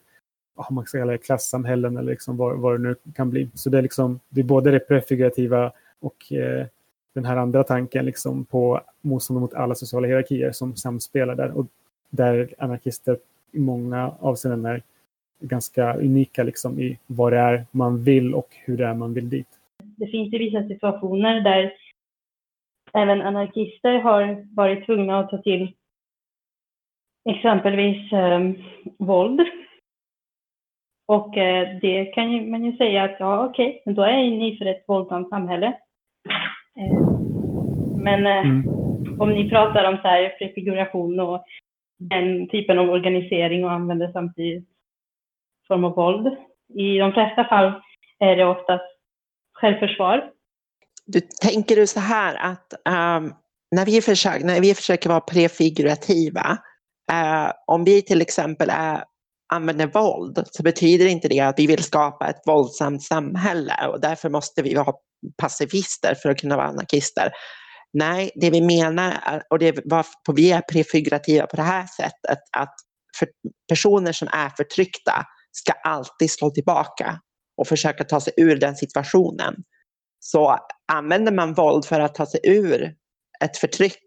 om 0.54 0.74
man 0.74 0.86
ska 0.86 0.98
kalla 0.98 1.12
det 1.12 1.18
klassamhällen 1.18 1.96
eller 1.96 2.12
liksom 2.12 2.36
vad, 2.36 2.58
vad 2.58 2.74
det 2.74 2.88
nu 2.88 2.94
kan 3.14 3.30
bli. 3.30 3.50
Så 3.54 3.70
det 3.70 3.78
är, 3.78 3.82
liksom, 3.82 4.20
det 4.28 4.40
är 4.40 4.44
både 4.44 4.70
det 4.70 4.80
prefigurativa 4.80 5.72
och 6.00 6.32
eh, 6.32 6.66
den 7.12 7.24
här 7.24 7.36
andra 7.36 7.64
tanken 7.64 8.04
liksom 8.04 8.44
på 8.44 8.80
motstånd 9.00 9.40
mot 9.40 9.54
alla 9.54 9.74
sociala 9.74 10.06
hierarkier 10.06 10.52
som 10.52 10.76
samspelar 10.76 11.34
där. 11.34 11.50
Och 11.50 11.66
där 12.10 12.54
anarkister 12.58 13.18
i 13.52 13.58
många 13.58 14.12
avseenden 14.20 14.64
är 14.64 14.82
ganska 15.40 15.94
unika 15.94 16.42
liksom 16.42 16.80
i 16.80 16.98
vad 17.06 17.32
det 17.32 17.38
är 17.38 17.66
man 17.70 18.04
vill 18.04 18.34
och 18.34 18.48
hur 18.64 18.76
det 18.76 18.86
är 18.86 18.94
man 18.94 19.14
vill 19.14 19.30
dit. 19.30 19.48
Det 19.82 20.06
finns 20.06 20.34
ju 20.34 20.38
vissa 20.38 20.68
situationer 20.68 21.40
där 21.40 21.72
även 22.92 23.22
anarkister 23.22 23.98
har 23.98 24.46
varit 24.54 24.86
tvungna 24.86 25.18
att 25.18 25.30
ta 25.30 25.38
till 25.38 25.72
exempelvis 27.30 28.12
eh, 28.12 28.40
våld. 28.98 29.40
Och 31.06 31.36
eh, 31.36 31.78
det 31.80 32.04
kan 32.04 32.32
ju, 32.32 32.50
man 32.50 32.64
ju 32.64 32.76
säga 32.76 33.02
att 33.04 33.16
ja 33.18 33.46
okej, 33.46 33.68
okay, 33.68 33.80
men 33.84 33.94
då 33.94 34.02
är 34.02 34.16
ni 34.16 34.56
för 34.56 34.66
ett 34.66 34.84
våldsamt 34.88 35.28
samhälle. 35.28 35.66
Eh, 36.78 37.08
men 37.96 38.26
eh, 38.26 38.46
mm. 38.46 38.68
om 39.20 39.30
ni 39.30 39.50
pratar 39.50 39.84
om 39.88 39.96
så 39.96 40.08
här 40.08 40.28
prefiguration 40.38 41.20
och 41.20 41.44
den 41.98 42.48
typen 42.48 42.78
av 42.78 42.90
organisering 42.90 43.64
och 43.64 43.72
använder 43.72 44.12
samtidigt 44.12 44.68
form 45.68 45.84
av 45.84 45.94
våld. 45.94 46.26
I 46.78 46.98
de 46.98 47.12
flesta 47.12 47.44
fall 47.44 47.72
är 48.18 48.36
det 48.36 48.44
oftast 48.44 48.84
självförsvar. 49.52 50.30
Du, 51.06 51.20
tänker 51.20 51.76
du 51.76 51.86
så 51.86 52.00
här 52.00 52.34
att 52.34 52.72
um, 52.72 53.34
när, 53.76 53.86
vi 53.86 54.02
försöker, 54.02 54.46
när 54.46 54.60
vi 54.60 54.74
försöker 54.74 55.08
vara 55.08 55.20
prefigurativa, 55.20 56.58
uh, 57.12 57.52
om 57.66 57.84
vi 57.84 58.02
till 58.02 58.20
exempel 58.20 58.70
är, 58.72 59.04
använder 59.52 59.86
våld 59.86 60.44
så 60.50 60.62
betyder 60.62 61.06
inte 61.06 61.28
det 61.28 61.40
att 61.40 61.58
vi 61.58 61.66
vill 61.66 61.82
skapa 61.82 62.28
ett 62.28 62.42
våldsamt 62.46 63.02
samhälle 63.02 63.86
och 63.88 64.00
därför 64.00 64.30
måste 64.30 64.62
vi 64.62 64.74
vara 64.74 64.92
pacifister 65.42 66.14
för 66.14 66.30
att 66.30 66.38
kunna 66.38 66.56
vara 66.56 66.66
anarkister. 66.66 67.32
Nej, 67.92 68.30
det 68.34 68.50
vi 68.50 68.60
menar, 68.60 69.42
och 69.50 69.58
det 69.58 69.80
varför 69.84 70.32
vi 70.36 70.52
är 70.52 70.60
prefigurativa 70.60 71.46
på 71.46 71.56
det 71.56 71.62
här 71.62 71.86
sättet, 71.86 72.38
att 72.56 72.74
för 73.18 73.28
personer 73.68 74.12
som 74.12 74.28
är 74.32 74.48
förtryckta 74.56 75.26
ska 75.56 75.72
alltid 75.72 76.30
slå 76.30 76.50
tillbaka 76.50 77.20
och 77.56 77.68
försöka 77.68 78.04
ta 78.04 78.20
sig 78.20 78.32
ur 78.36 78.56
den 78.56 78.76
situationen. 78.76 79.54
Så 80.20 80.58
använder 80.92 81.32
man 81.32 81.54
våld 81.54 81.84
för 81.84 82.00
att 82.00 82.14
ta 82.14 82.26
sig 82.26 82.40
ur 82.44 82.94
ett 83.44 83.56
förtryck 83.56 84.02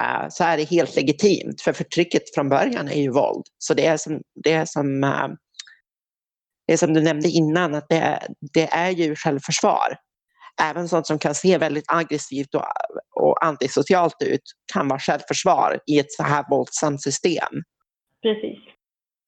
uh, 0.00 0.28
så 0.30 0.44
är 0.44 0.56
det 0.56 0.64
helt 0.64 0.96
legitimt. 0.96 1.60
För 1.60 1.72
förtrycket 1.72 2.34
från 2.34 2.48
början 2.48 2.88
är 2.88 3.00
ju 3.00 3.10
våld. 3.10 3.44
Så 3.58 3.74
det 3.74 3.86
är 3.86 3.96
som, 3.96 4.20
det 4.44 4.52
är 4.52 4.64
som, 4.64 5.04
uh, 5.04 5.28
det 6.66 6.72
är 6.72 6.76
som 6.76 6.94
du 6.94 7.02
nämnde 7.02 7.28
innan, 7.28 7.74
att 7.74 7.88
det, 7.88 8.28
det 8.54 8.68
är 8.72 8.90
ju 8.90 9.16
självförsvar. 9.16 9.96
Även 10.62 10.88
sånt 10.88 11.06
som 11.06 11.18
kan 11.18 11.34
se 11.34 11.58
väldigt 11.58 11.84
aggressivt 11.88 12.54
och, 12.54 12.64
och 13.20 13.44
antisocialt 13.44 14.22
ut 14.22 14.42
kan 14.72 14.88
vara 14.88 15.00
självförsvar 15.00 15.80
i 15.86 15.98
ett 15.98 16.12
så 16.12 16.22
här 16.22 16.44
våldsamt 16.50 17.02
system. 17.02 17.52
Precis. 18.22 18.73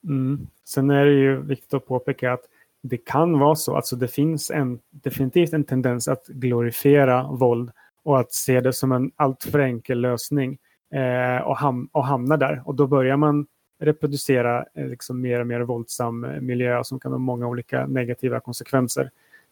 Mm. 0.07 0.47
Sen 0.64 0.90
är 0.90 1.05
det 1.05 1.12
ju 1.12 1.40
viktigt 1.42 1.75
att 1.75 1.87
påpeka 1.87 2.33
att 2.33 2.42
det 2.83 2.97
kan 2.97 3.38
vara 3.38 3.55
så, 3.55 3.77
alltså 3.77 3.97
det 3.97 4.09
finns 4.09 4.51
en, 4.51 4.79
definitivt 4.90 5.53
en 5.53 5.64
tendens 5.64 6.09
att 6.09 6.27
glorifiera 6.27 7.23
våld 7.23 7.71
och 8.03 8.21
att 8.21 8.33
se 8.33 8.61
det 8.61 8.73
som 8.73 8.92
en 8.92 9.11
alltför 9.16 9.59
enkel 9.59 10.01
lösning 10.01 10.59
eh, 10.95 11.47
och, 11.47 11.57
ham 11.57 11.88
och 11.92 12.05
hamna 12.05 12.37
där. 12.37 12.62
Och 12.64 12.75
då 12.75 12.87
börjar 12.87 13.16
man 13.16 13.47
reproducera 13.81 14.64
eh, 14.75 14.87
liksom 14.87 15.21
mer 15.21 15.40
och 15.40 15.47
mer 15.47 15.61
våldsam 15.61 16.25
eh, 16.25 16.40
miljö 16.40 16.85
som 16.85 17.01
kan 17.01 17.12
ha 17.12 17.19
många 17.19 17.47
olika 17.47 17.87
negativa 17.87 18.40
konsekvenser. 18.40 19.11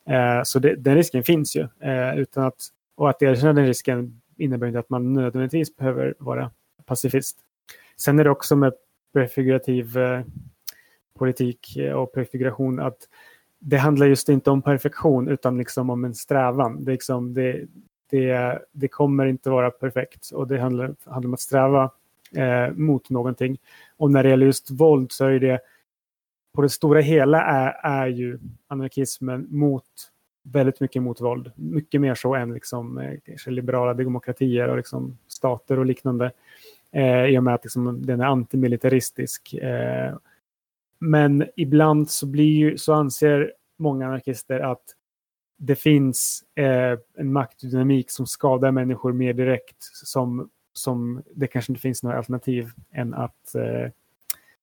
Eh, 0.09 0.43
så 0.45 0.59
det, 0.59 0.75
den 0.75 0.95
risken 0.95 1.25
finns 1.25 1.57
ju. 1.57 1.69
Eh, 1.81 2.19
utan 2.19 2.45
att, 2.45 2.69
och 2.95 3.11
att 3.11 3.23
erkänna 3.23 3.53
den 3.53 3.67
risken 3.67 4.21
innebär 4.37 4.67
inte 4.67 4.79
att 4.79 4.90
man 4.90 5.12
nödvändigtvis 5.12 5.77
behöver 5.77 6.14
vara 6.19 6.51
pacifist. 6.87 7.38
Sen 7.97 8.19
är 8.19 8.25
det 8.25 8.31
också 8.31 8.57
med 8.57 8.73
prefigurativ 9.14 9.98
eh, 9.98 10.20
politik 11.18 11.77
eh, 11.77 11.92
och 11.92 12.12
prefiguration 12.12 12.81
att 12.81 12.98
det 13.59 13.77
handlar 13.77 14.07
just 14.07 14.29
inte 14.29 14.50
om 14.50 14.62
perfektion 14.62 15.29
utan 15.29 15.59
liksom 15.59 15.90
om 15.90 16.05
en 16.05 16.14
strävan. 16.14 16.85
Det, 16.85 16.92
liksom, 16.92 17.35
det, 17.35 17.66
det, 18.11 18.59
det 18.72 18.88
kommer 18.88 19.27
inte 19.27 19.50
vara 19.50 19.70
perfekt 19.70 20.31
och 20.31 20.48
det 20.48 20.59
handlar, 20.59 20.94
handlar 21.05 21.29
om 21.29 21.35
att 21.35 21.40
sträva 21.40 21.90
eh, 22.37 22.72
mot 22.74 23.11
någonting. 23.11 23.59
Och 23.96 24.11
när 24.11 24.22
det 24.22 24.29
gäller 24.29 24.46
just 24.46 24.70
våld 24.70 25.12
så 25.12 25.24
är 25.24 25.40
det 25.40 25.61
på 26.55 26.62
det 26.62 26.68
stora 26.68 27.00
hela 27.00 27.42
är, 27.42 27.72
är 27.83 28.07
ju 28.07 28.38
anarkismen 28.68 29.46
mot 29.50 29.85
väldigt 30.42 30.81
mycket 30.81 31.03
mot 31.03 31.20
våld. 31.20 31.53
Mycket 31.57 32.00
mer 32.00 32.14
så 32.14 32.35
än 32.35 32.55
liksom, 32.55 32.98
eh, 32.98 33.53
liberala 33.53 33.94
demokratier 33.94 34.68
och 34.68 34.77
liksom, 34.77 35.18
stater 35.29 35.79
och 35.79 35.87
liknande 35.87 36.33
eh, 36.95 37.25
i 37.25 37.39
och 37.39 37.45
med 37.45 37.55
att 37.55 37.65
liksom, 37.65 38.07
den 38.07 38.21
är 38.21 38.25
antimilitaristisk. 38.25 39.55
Eh, 39.55 40.17
men 40.99 41.47
ibland 41.57 42.11
så, 42.11 42.27
blir, 42.27 42.77
så 42.77 42.93
anser 42.93 43.53
många 43.77 44.07
anarkister 44.07 44.61
att 44.61 44.83
det 45.57 45.77
finns 45.77 46.45
eh, 46.55 46.99
en 47.19 47.33
maktdynamik 47.33 48.11
som 48.11 48.27
skadar 48.27 48.71
människor 48.71 49.13
mer 49.13 49.33
direkt 49.33 49.77
som, 49.81 50.51
som 50.73 51.23
det 51.35 51.47
kanske 51.47 51.73
inte 51.73 51.81
finns 51.81 52.03
några 52.03 52.17
alternativ 52.17 52.71
än 52.93 53.15
att, 53.15 53.55
eh, 53.55 53.91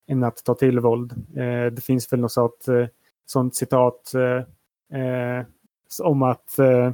än 0.07 0.23
att 0.23 0.43
ta 0.43 0.55
till 0.55 0.79
våld. 0.79 1.11
Eh, 1.37 1.65
det 1.65 1.83
finns 1.83 2.13
väl 2.13 2.19
något 2.19 2.31
sånt, 2.31 2.67
eh, 2.67 2.87
sånt 3.25 3.55
citat 3.55 4.13
eh, 4.13 4.99
eh 5.01 5.45
om 6.03 6.23
att 6.23 6.59
eh, 6.59 6.91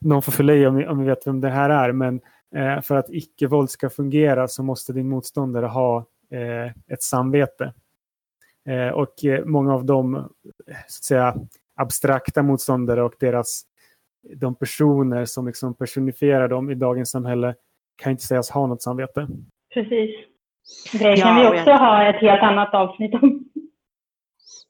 någon 0.00 0.22
får 0.22 0.32
fylla 0.32 0.54
i 0.54 0.66
om, 0.66 0.84
om 0.88 0.98
vi 0.98 1.04
vet 1.04 1.26
vem 1.26 1.40
det 1.40 1.50
här 1.50 1.70
är, 1.70 1.92
men 1.92 2.20
för 2.82 2.96
att 2.96 3.10
icke-våld 3.10 3.70
ska 3.70 3.90
fungera 3.90 4.48
så 4.48 4.62
måste 4.62 4.92
din 4.92 5.08
motståndare 5.08 5.66
ha 5.66 6.06
eh, 6.32 6.66
ett 6.92 7.02
samvete. 7.02 7.72
Eh, 8.68 8.88
och 8.88 9.14
många 9.44 9.74
av 9.74 9.84
de 9.84 10.28
så 10.88 10.98
att 10.98 11.04
säga, 11.04 11.36
abstrakta 11.76 12.42
motståndare 12.42 13.02
och 13.02 13.14
deras, 13.20 13.62
de 14.36 14.54
personer 14.54 15.24
som 15.24 15.46
liksom 15.46 15.74
personifierar 15.74 16.48
dem 16.48 16.70
i 16.70 16.74
dagens 16.74 17.10
samhälle 17.10 17.54
kan 17.96 18.10
inte 18.12 18.24
sägas 18.24 18.50
ha 18.50 18.66
något 18.66 18.82
samvete. 18.82 19.28
Precis. 19.74 20.10
Det 20.92 21.16
kan 21.16 21.16
ja, 21.16 21.40
vi 21.40 21.58
också 21.58 21.70
jag... 21.70 21.78
ha 21.78 22.04
ett 22.04 22.20
helt 22.20 22.42
annat 22.42 22.74
avsnitt 22.74 23.14
om. 23.14 23.44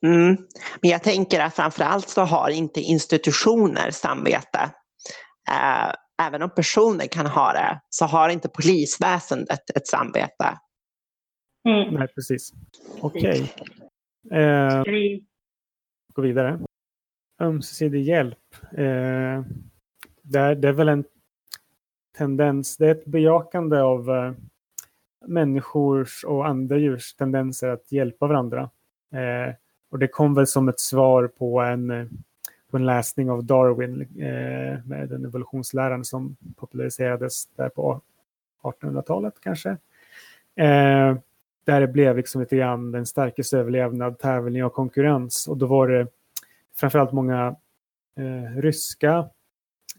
Mm. 0.03 0.37
Men 0.81 0.91
jag 0.91 1.03
tänker 1.03 1.41
att 1.41 1.55
framförallt 1.55 2.09
så 2.09 2.21
har 2.21 2.51
inte 2.51 2.81
institutioner 2.81 3.91
samvete. 3.91 4.61
Uh, 5.51 5.93
även 6.23 6.43
om 6.43 6.51
personer 6.51 7.07
kan 7.07 7.27
ha 7.27 7.53
det, 7.53 7.81
så 7.89 8.05
har 8.05 8.29
inte 8.29 8.49
polisväsendet 8.49 9.71
ett 9.75 9.87
samvete. 9.87 10.59
Mm. 11.69 11.95
Nej, 11.95 12.09
precis. 12.09 12.53
Okej. 13.01 13.53
Okay. 14.31 14.43
Eh, 14.43 14.83
gå 16.15 16.23
vidare. 16.23 16.61
Ömsesidig 17.41 18.03
hjälp. 18.03 18.39
Eh, 18.73 19.45
det, 20.23 20.39
är, 20.39 20.55
det 20.55 20.69
är 20.69 20.73
väl 20.73 20.89
en 20.89 21.05
tendens, 22.19 22.77
det 22.77 22.87
är 22.87 22.91
ett 22.91 23.05
bejakande 23.05 23.81
av 23.81 24.11
eh, 24.11 24.33
människors 25.27 26.25
och 26.25 26.47
andra 26.47 26.79
djurs 26.79 27.15
tendenser 27.15 27.69
att 27.69 27.93
hjälpa 27.93 28.27
varandra. 28.27 28.71
Eh, 29.15 29.55
och 29.91 29.99
det 29.99 30.09
kom 30.09 30.35
väl 30.35 30.47
som 30.47 30.69
ett 30.69 30.81
svar 30.81 31.29
på 31.29 31.61
en 31.61 32.11
på 32.71 32.77
en 32.77 32.87
läsning 32.87 33.31
av 33.31 33.45
Darwin 33.45 34.01
eh, 34.01 34.85
med 34.85 35.09
den 35.09 35.25
evolutionsläran 35.25 36.05
som 36.05 36.37
populariserades 36.57 37.47
där 37.47 37.69
på 37.69 38.01
1800-talet 38.63 39.35
kanske. 39.41 39.71
Eh, 40.55 41.17
där 41.65 41.81
det 41.81 41.89
blev 41.89 42.17
liksom 42.17 42.41
lite 42.41 42.57
grann 42.57 42.93
den 42.93 43.07
starkes 43.07 43.53
överlevnad, 43.53 44.19
tävling 44.19 44.65
och 44.65 44.73
konkurrens. 44.73 45.49
Och 45.49 45.57
då 45.57 45.67
var 45.67 45.89
det 45.89 46.07
framförallt 46.75 47.13
många 47.13 47.57
eh, 48.17 48.61
ryska 48.61 49.29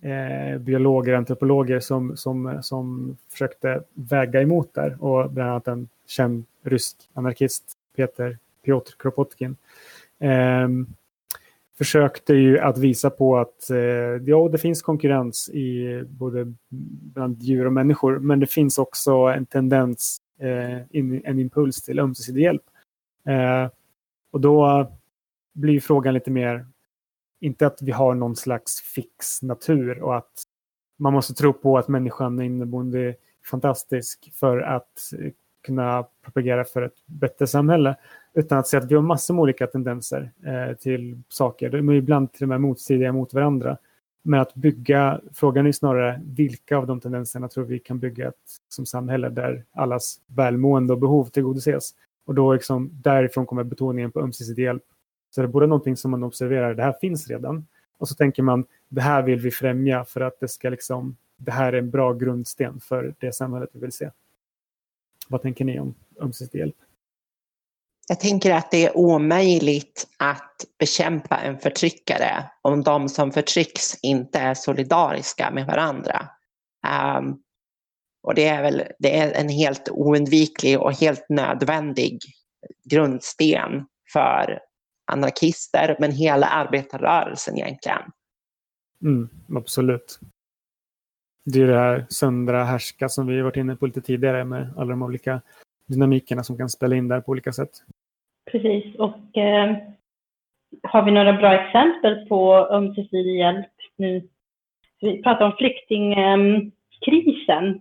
eh, 0.01 0.59
biologer, 0.59 1.13
antropologer 1.13 1.79
som, 1.79 2.17
som, 2.17 2.59
som 2.63 3.17
försökte 3.31 3.83
väga 3.93 4.41
emot 4.41 4.73
där. 4.73 5.03
Och 5.03 5.31
bland 5.31 5.49
annat 5.49 5.67
en 5.67 5.89
känd 6.05 6.45
rysk 6.63 7.09
anarkist, 7.13 7.63
Peter 7.95 8.37
Piotr 8.65 8.91
Kropotkin. 8.99 9.55
Ehm, 10.19 10.87
Försökte 11.77 12.33
ju 12.33 12.59
att 12.59 12.77
visa 12.77 13.09
på 13.09 13.37
att 13.37 13.69
eh, 13.69 13.77
ja, 14.25 14.49
det 14.51 14.57
finns 14.57 14.81
konkurrens 14.81 15.49
i 15.49 16.03
både 16.07 16.53
bland 17.13 17.43
djur 17.43 17.65
och 17.65 17.73
människor, 17.73 18.19
men 18.19 18.39
det 18.39 18.47
finns 18.47 18.77
också 18.77 19.11
en 19.11 19.45
tendens, 19.45 20.17
eh, 20.39 20.97
in, 20.97 21.21
en 21.25 21.39
impuls 21.39 21.81
till 21.81 21.99
ömsesidig 21.99 22.41
hjälp. 22.41 22.63
Eh, 23.27 23.69
och 24.31 24.41
då 24.41 24.87
blir 25.53 25.79
frågan 25.79 26.13
lite 26.13 26.31
mer, 26.31 26.67
inte 27.39 27.67
att 27.67 27.81
vi 27.81 27.91
har 27.91 28.15
någon 28.15 28.35
slags 28.35 28.81
fix 28.81 29.41
natur 29.41 30.01
och 30.01 30.17
att 30.17 30.43
man 30.99 31.13
måste 31.13 31.33
tro 31.33 31.53
på 31.53 31.77
att 31.77 31.87
människan 31.87 32.39
är 32.39 32.43
inneboende 32.43 33.15
fantastisk 33.45 34.31
för 34.33 34.57
att 34.57 35.11
kunna 35.67 36.05
propagera 36.23 36.65
för 36.65 36.81
ett 36.81 37.05
bättre 37.05 37.47
samhälle. 37.47 37.95
Utan 38.33 38.57
att 38.57 38.67
se 38.67 38.77
att 38.77 38.91
vi 38.91 38.95
har 38.95 39.01
massor 39.01 39.33
med 39.33 39.41
olika 39.41 39.67
tendenser 39.67 40.31
eh, 40.45 40.75
till 40.75 41.21
saker. 41.29 41.69
De 41.69 41.89
är 41.89 41.93
ibland 41.93 42.33
till 42.33 42.43
och 42.43 42.49
med 42.49 42.61
motstridiga 42.61 43.11
mot 43.11 43.33
varandra. 43.33 43.77
Men 44.23 44.39
att 44.39 44.55
bygga, 44.55 45.21
frågan 45.33 45.67
är 45.67 45.71
snarare 45.71 46.21
vilka 46.25 46.77
av 46.77 46.87
de 46.87 46.99
tendenserna 46.99 47.47
tror 47.47 47.65
vi 47.65 47.79
kan 47.79 47.99
bygga 47.99 48.27
ett 48.27 48.35
som 48.69 48.85
samhälle 48.85 49.29
där 49.29 49.63
allas 49.73 50.19
välmående 50.27 50.93
och 50.93 50.99
behov 50.99 51.25
tillgodoses. 51.25 51.91
Och 52.25 52.35
då 52.35 52.53
liksom, 52.53 52.89
därifrån 52.93 53.45
kommer 53.45 53.63
betoningen 53.63 54.11
på 54.11 54.21
ömsesidig 54.21 54.63
hjälp. 54.63 54.83
Så 55.29 55.41
det 55.41 55.45
är 55.45 55.51
både 55.51 55.67
någonting 55.67 55.97
som 55.97 56.11
man 56.11 56.23
observerar, 56.23 56.73
det 56.73 56.83
här 56.83 56.95
finns 57.01 57.27
redan. 57.27 57.65
Och 57.97 58.07
så 58.07 58.15
tänker 58.15 58.43
man, 58.43 58.65
det 58.89 59.01
här 59.01 59.21
vill 59.21 59.39
vi 59.39 59.51
främja 59.51 60.05
för 60.05 60.21
att 60.21 60.39
det 60.39 60.47
ska 60.47 60.69
liksom, 60.69 61.17
det 61.37 61.51
här 61.51 61.73
är 61.73 61.77
en 61.77 61.89
bra 61.89 62.13
grundsten 62.13 62.79
för 62.79 63.15
det 63.19 63.35
samhället 63.35 63.69
vi 63.73 63.79
vill 63.79 63.91
se. 63.91 64.09
Vad 65.27 65.41
tänker 65.41 65.65
ni 65.65 65.79
om 65.79 65.95
ömsesidig 66.21 66.59
hjälp? 66.59 66.75
Jag 68.07 68.19
tänker 68.19 68.53
att 68.53 68.71
det 68.71 68.85
är 68.85 68.97
omöjligt 68.97 70.07
att 70.17 70.65
bekämpa 70.79 71.37
en 71.37 71.59
förtryckare 71.59 72.51
om 72.61 72.83
de 72.83 73.09
som 73.09 73.31
förtrycks 73.31 74.03
inte 74.03 74.39
är 74.39 74.53
solidariska 74.53 75.51
med 75.51 75.65
varandra. 75.65 76.29
Um, 77.17 77.41
och 78.23 78.35
det 78.35 78.47
är 78.47 78.61
väl 78.61 78.83
det 78.99 79.17
är 79.17 79.31
en 79.31 79.49
helt 79.49 79.89
oundviklig 79.89 80.79
och 80.79 80.93
helt 80.93 81.25
nödvändig 81.29 82.19
grundsten 82.89 83.85
för 84.13 84.59
anarkister, 85.11 85.97
men 85.99 86.11
hela 86.11 86.47
arbetarrörelsen 86.47 87.57
egentligen. 87.57 88.01
Mm, 89.01 89.29
absolut. 89.55 90.19
Det 91.53 91.61
är 91.61 91.67
det 91.67 91.77
här 91.77 92.05
söndra 92.09 92.63
härska 92.63 93.09
som 93.09 93.27
vi 93.27 93.41
varit 93.41 93.55
inne 93.55 93.75
på 93.75 93.85
lite 93.85 94.01
tidigare 94.01 94.43
med 94.43 94.73
alla 94.77 94.89
de 94.89 95.03
olika 95.03 95.41
dynamikerna 95.87 96.43
som 96.43 96.57
kan 96.57 96.69
spela 96.69 96.95
in 96.95 97.07
där 97.07 97.21
på 97.21 97.31
olika 97.31 97.51
sätt. 97.51 97.69
Precis, 98.51 98.95
och 98.95 99.37
eh, 99.37 99.77
har 100.83 101.03
vi 101.03 101.11
några 101.11 101.33
bra 101.33 101.53
exempel 101.53 102.27
på 102.27 102.67
ömsesidig 102.71 103.37
hjälp 103.37 103.71
nu? 103.95 104.27
Vi 105.01 105.23
pratar 105.23 105.45
om 105.45 105.53
flyktingkrisen. 105.57 107.67
Eh, 107.67 107.75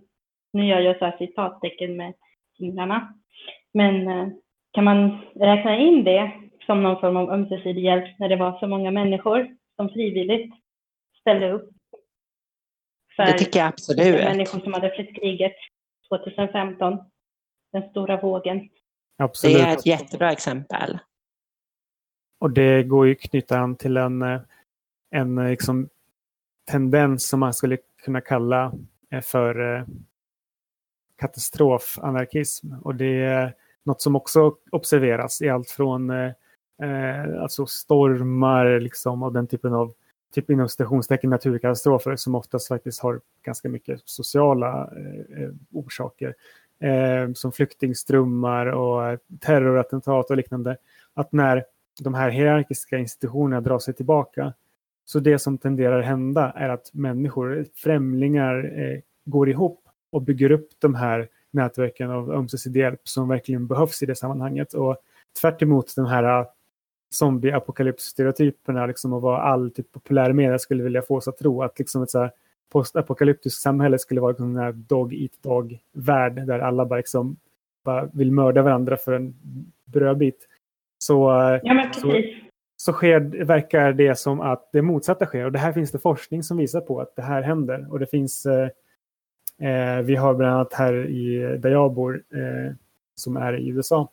nu 0.53 0.65
gör 0.65 0.79
jag 0.79 0.97
så 0.97 1.05
här 1.05 1.17
citattecken 1.17 1.97
med 1.97 2.13
fingrarna. 2.57 3.13
Men 3.73 4.07
eh, 4.07 4.27
kan 4.71 4.83
man 4.83 5.17
räkna 5.35 5.77
in 5.77 6.03
det 6.03 6.31
som 6.65 6.83
någon 6.83 6.99
form 6.99 7.17
av 7.17 7.31
ömsesidig 7.31 7.83
hjälp 7.83 8.19
när 8.19 8.29
det 8.29 8.35
var 8.35 8.59
så 8.59 8.67
många 8.67 8.91
människor 8.91 9.47
som 9.75 9.89
frivilligt 9.89 10.53
ställde 11.21 11.51
upp? 11.51 11.76
För 13.17 13.25
det 13.25 13.37
tycker 13.37 13.59
jag 13.59 13.67
absolut. 13.67 14.23
människor 14.23 14.59
som 14.59 14.73
hade 14.73 14.91
flytt 14.91 15.15
kriget 15.15 15.55
2015, 16.09 16.97
den 17.73 17.89
stora 17.89 18.21
vågen. 18.21 18.69
Absolut. 19.17 19.57
Det 19.57 19.61
är 19.63 19.73
ett 19.77 19.85
jättebra 19.85 20.31
exempel. 20.31 20.99
Och 22.39 22.51
det 22.51 22.83
går 22.83 23.07
ju 23.07 23.11
att 23.11 23.19
knyta 23.19 23.59
an 23.59 23.75
till 23.75 23.97
en, 23.97 24.21
eh, 24.21 24.41
en 25.11 25.37
eh, 25.37 25.49
liksom, 25.49 25.89
tendens 26.71 27.27
som 27.27 27.39
man 27.39 27.53
skulle 27.53 27.77
kunna 28.03 28.21
kalla 28.21 28.73
eh, 29.11 29.21
för 29.21 29.85
katastrofanarkism. 31.15 32.73
Och 32.81 32.95
det 32.95 33.21
är 33.21 33.55
något 33.83 34.01
som 34.01 34.15
också 34.15 34.55
observeras 34.71 35.41
i 35.41 35.49
allt 35.49 35.69
från 35.69 36.09
eh, 36.09 37.41
alltså 37.41 37.65
stormar 37.65 38.79
liksom, 38.79 39.23
och 39.23 39.33
den 39.33 39.47
typen 39.47 39.73
av 39.73 39.93
typ 40.33 40.49
inom 40.49 40.69
citationstecken 40.69 41.29
naturkatastrofer 41.29 42.15
som 42.15 42.35
oftast 42.35 42.67
faktiskt 42.67 43.01
har 43.01 43.21
ganska 43.43 43.69
mycket 43.69 44.01
sociala 44.05 44.89
eh, 44.97 45.43
eh 45.43 45.49
orsaker 45.71 46.35
eh, 46.79 47.33
som 47.33 47.51
flyktingströmmar 47.51 48.65
och 48.65 49.07
eh, 49.07 49.19
terrorattentat 49.39 50.29
och 50.29 50.37
liknande. 50.37 50.77
Att 51.13 51.31
när 51.31 51.63
de 51.99 52.13
här 52.13 52.29
hierarkiska 52.29 52.97
institutionerna 52.97 53.61
drar 53.61 53.79
sig 53.79 53.93
tillbaka 53.93 54.53
så 55.05 55.19
det 55.19 55.39
som 55.39 55.57
tenderar 55.57 56.01
hända 56.01 56.51
är 56.55 56.69
att 56.69 56.93
människor, 56.93 57.65
främlingar, 57.75 58.79
eh, 58.79 58.99
går 59.25 59.49
ihop 59.49 59.79
och 60.11 60.21
bygger 60.21 60.51
upp 60.51 60.69
de 60.79 60.95
här 60.95 61.27
nätverken 61.51 62.11
av 62.11 62.31
ömsesidig 62.31 62.79
hjälp 62.79 63.01
som 63.03 63.27
verkligen 63.27 63.67
behövs 63.67 64.03
i 64.03 64.05
det 64.05 64.15
sammanhanget. 64.15 64.73
Och 64.73 64.97
tvärt 65.41 65.61
emot 65.61 65.95
den 65.95 66.05
här 66.05 66.39
eh, 66.39 66.45
zombie-apokalyps-stereotyperna 67.09 68.87
liksom, 68.87 69.13
och 69.13 69.21
vad 69.21 69.39
all 69.39 69.71
typ, 69.71 69.91
populärmedia 69.91 70.59
skulle 70.59 70.83
vilja 70.83 71.01
få 71.01 71.15
oss 71.15 71.27
att 71.27 71.37
tro. 71.37 71.63
Att 71.63 71.79
liksom 71.79 72.03
ett 72.03 72.09
så 72.09 72.19
här, 72.19 72.31
postapokalyptiskt 72.71 73.61
samhälle 73.61 73.99
skulle 73.99 74.21
vara 74.21 74.35
en 74.39 74.57
här 74.57 74.71
dog 74.71 75.13
eat 75.13 75.31
dog-värld 75.41 76.47
där 76.47 76.59
alla 76.59 76.85
bara, 76.85 76.97
liksom, 76.97 77.37
bara 77.83 78.09
vill 78.13 78.31
mörda 78.31 78.61
varandra 78.61 78.97
för 78.97 79.11
en 79.13 79.35
brödbit. 79.85 80.47
Så, 80.97 81.29
ja, 81.63 81.91
så, 81.93 82.21
så 82.77 82.93
sker, 82.93 83.45
verkar 83.45 83.93
det 83.93 84.15
som 84.15 84.41
att 84.41 84.69
det 84.71 84.81
motsatta 84.81 85.25
sker. 85.25 85.45
Och 85.45 85.51
det 85.51 85.59
här 85.59 85.73
finns 85.73 85.91
det 85.91 85.99
forskning 85.99 86.43
som 86.43 86.57
visar 86.57 86.81
på 86.81 87.01
att 87.01 87.15
det 87.15 87.21
här 87.21 87.41
händer. 87.41 87.87
Och 87.91 87.99
det 87.99 88.07
finns, 88.07 88.45
eh, 88.45 88.69
eh 89.69 90.01
vi 90.01 90.15
har 90.15 90.33
bland 90.33 90.53
annat 90.53 90.73
här 90.73 91.07
i, 91.07 91.57
där 91.59 91.69
jag 91.69 91.93
bor, 91.93 92.23
eh, 92.33 92.73
som 93.15 93.37
är 93.37 93.57
i 93.57 93.67
USA, 93.67 94.09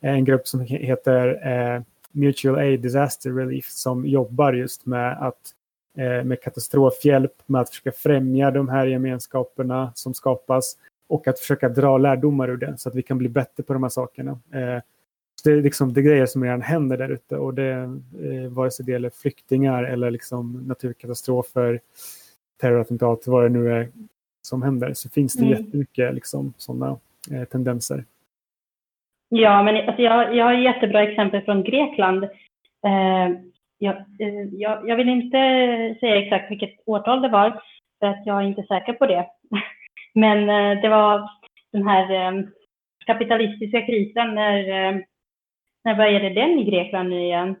en 0.00 0.24
grupp 0.24 0.48
som 0.48 0.60
heter 0.60 1.48
eh, 1.48 1.82
Mutual 2.12 2.58
Aid 2.58 2.80
Disaster 2.80 3.30
Relief 3.30 3.66
som 3.66 4.06
jobbar 4.06 4.52
just 4.52 4.86
med 4.86 5.22
att 5.22 5.54
Eh, 5.98 6.24
med 6.24 6.40
katastrofhjälp, 6.40 7.32
med 7.46 7.60
att 7.60 7.68
försöka 7.68 7.92
främja 7.92 8.50
de 8.50 8.68
här 8.68 8.86
gemenskaperna 8.86 9.92
som 9.94 10.14
skapas 10.14 10.76
och 11.08 11.28
att 11.28 11.38
försöka 11.38 11.68
dra 11.68 11.98
lärdomar 11.98 12.48
ur 12.50 12.56
det 12.56 12.78
så 12.78 12.88
att 12.88 12.94
vi 12.94 13.02
kan 13.02 13.18
bli 13.18 13.28
bättre 13.28 13.62
på 13.62 13.72
de 13.72 13.82
här 13.82 13.90
sakerna. 13.90 14.30
Eh, 14.30 14.82
det 15.44 15.50
är 15.50 15.62
liksom 15.62 15.92
det 15.92 16.02
grejer 16.02 16.26
som 16.26 16.44
redan 16.44 16.62
händer 16.62 16.96
där 16.96 17.08
ute 17.08 17.36
och 17.36 17.54
det 17.54 17.70
eh, 18.22 18.48
vare 18.50 18.70
sig 18.70 18.86
det 18.86 18.92
gäller 18.92 19.10
flyktingar 19.10 19.84
eller 19.84 20.10
liksom 20.10 20.64
naturkatastrofer, 20.66 21.80
terrorattentat, 22.60 23.26
vad 23.26 23.44
det 23.44 23.48
nu 23.48 23.72
är 23.72 23.88
som 24.42 24.62
händer 24.62 24.94
så 24.94 25.08
finns 25.08 25.34
det 25.34 25.44
mm. 25.44 25.58
jättemycket 25.58 26.14
liksom, 26.14 26.52
sådana 26.56 26.98
eh, 27.30 27.44
tendenser. 27.44 28.04
Ja, 29.34 29.62
men 29.62 29.88
alltså 29.88 30.02
jag, 30.02 30.34
jag 30.34 30.44
har 30.44 30.52
jättebra 30.52 31.02
exempel 31.02 31.42
från 31.42 31.62
Grekland. 31.62 32.24
Eh, 32.86 33.28
jag, 33.78 33.96
eh, 33.96 34.44
jag, 34.52 34.88
jag, 34.88 34.96
vill 34.96 35.08
inte 35.08 35.38
säga 36.00 36.16
exakt 36.16 36.50
vilket 36.50 36.74
årtal 36.86 37.22
det 37.22 37.28
var, 37.28 37.62
för 38.00 38.06
att 38.06 38.26
jag 38.26 38.42
är 38.42 38.46
inte 38.46 38.62
säker 38.62 38.92
på 38.92 39.06
det. 39.06 39.26
Men 40.14 40.38
eh, 40.48 40.82
det 40.82 40.88
var 40.88 41.30
den 41.72 41.88
här 41.88 42.10
eh, 42.12 42.44
kapitalistiska 43.06 43.86
krisen, 43.86 44.34
när, 44.34 44.58
eh, 44.58 45.00
när 45.84 45.94
började 45.94 46.30
den 46.30 46.58
i 46.58 46.64
Grekland 46.64 47.08
nu 47.08 47.20
igen? 47.20 47.56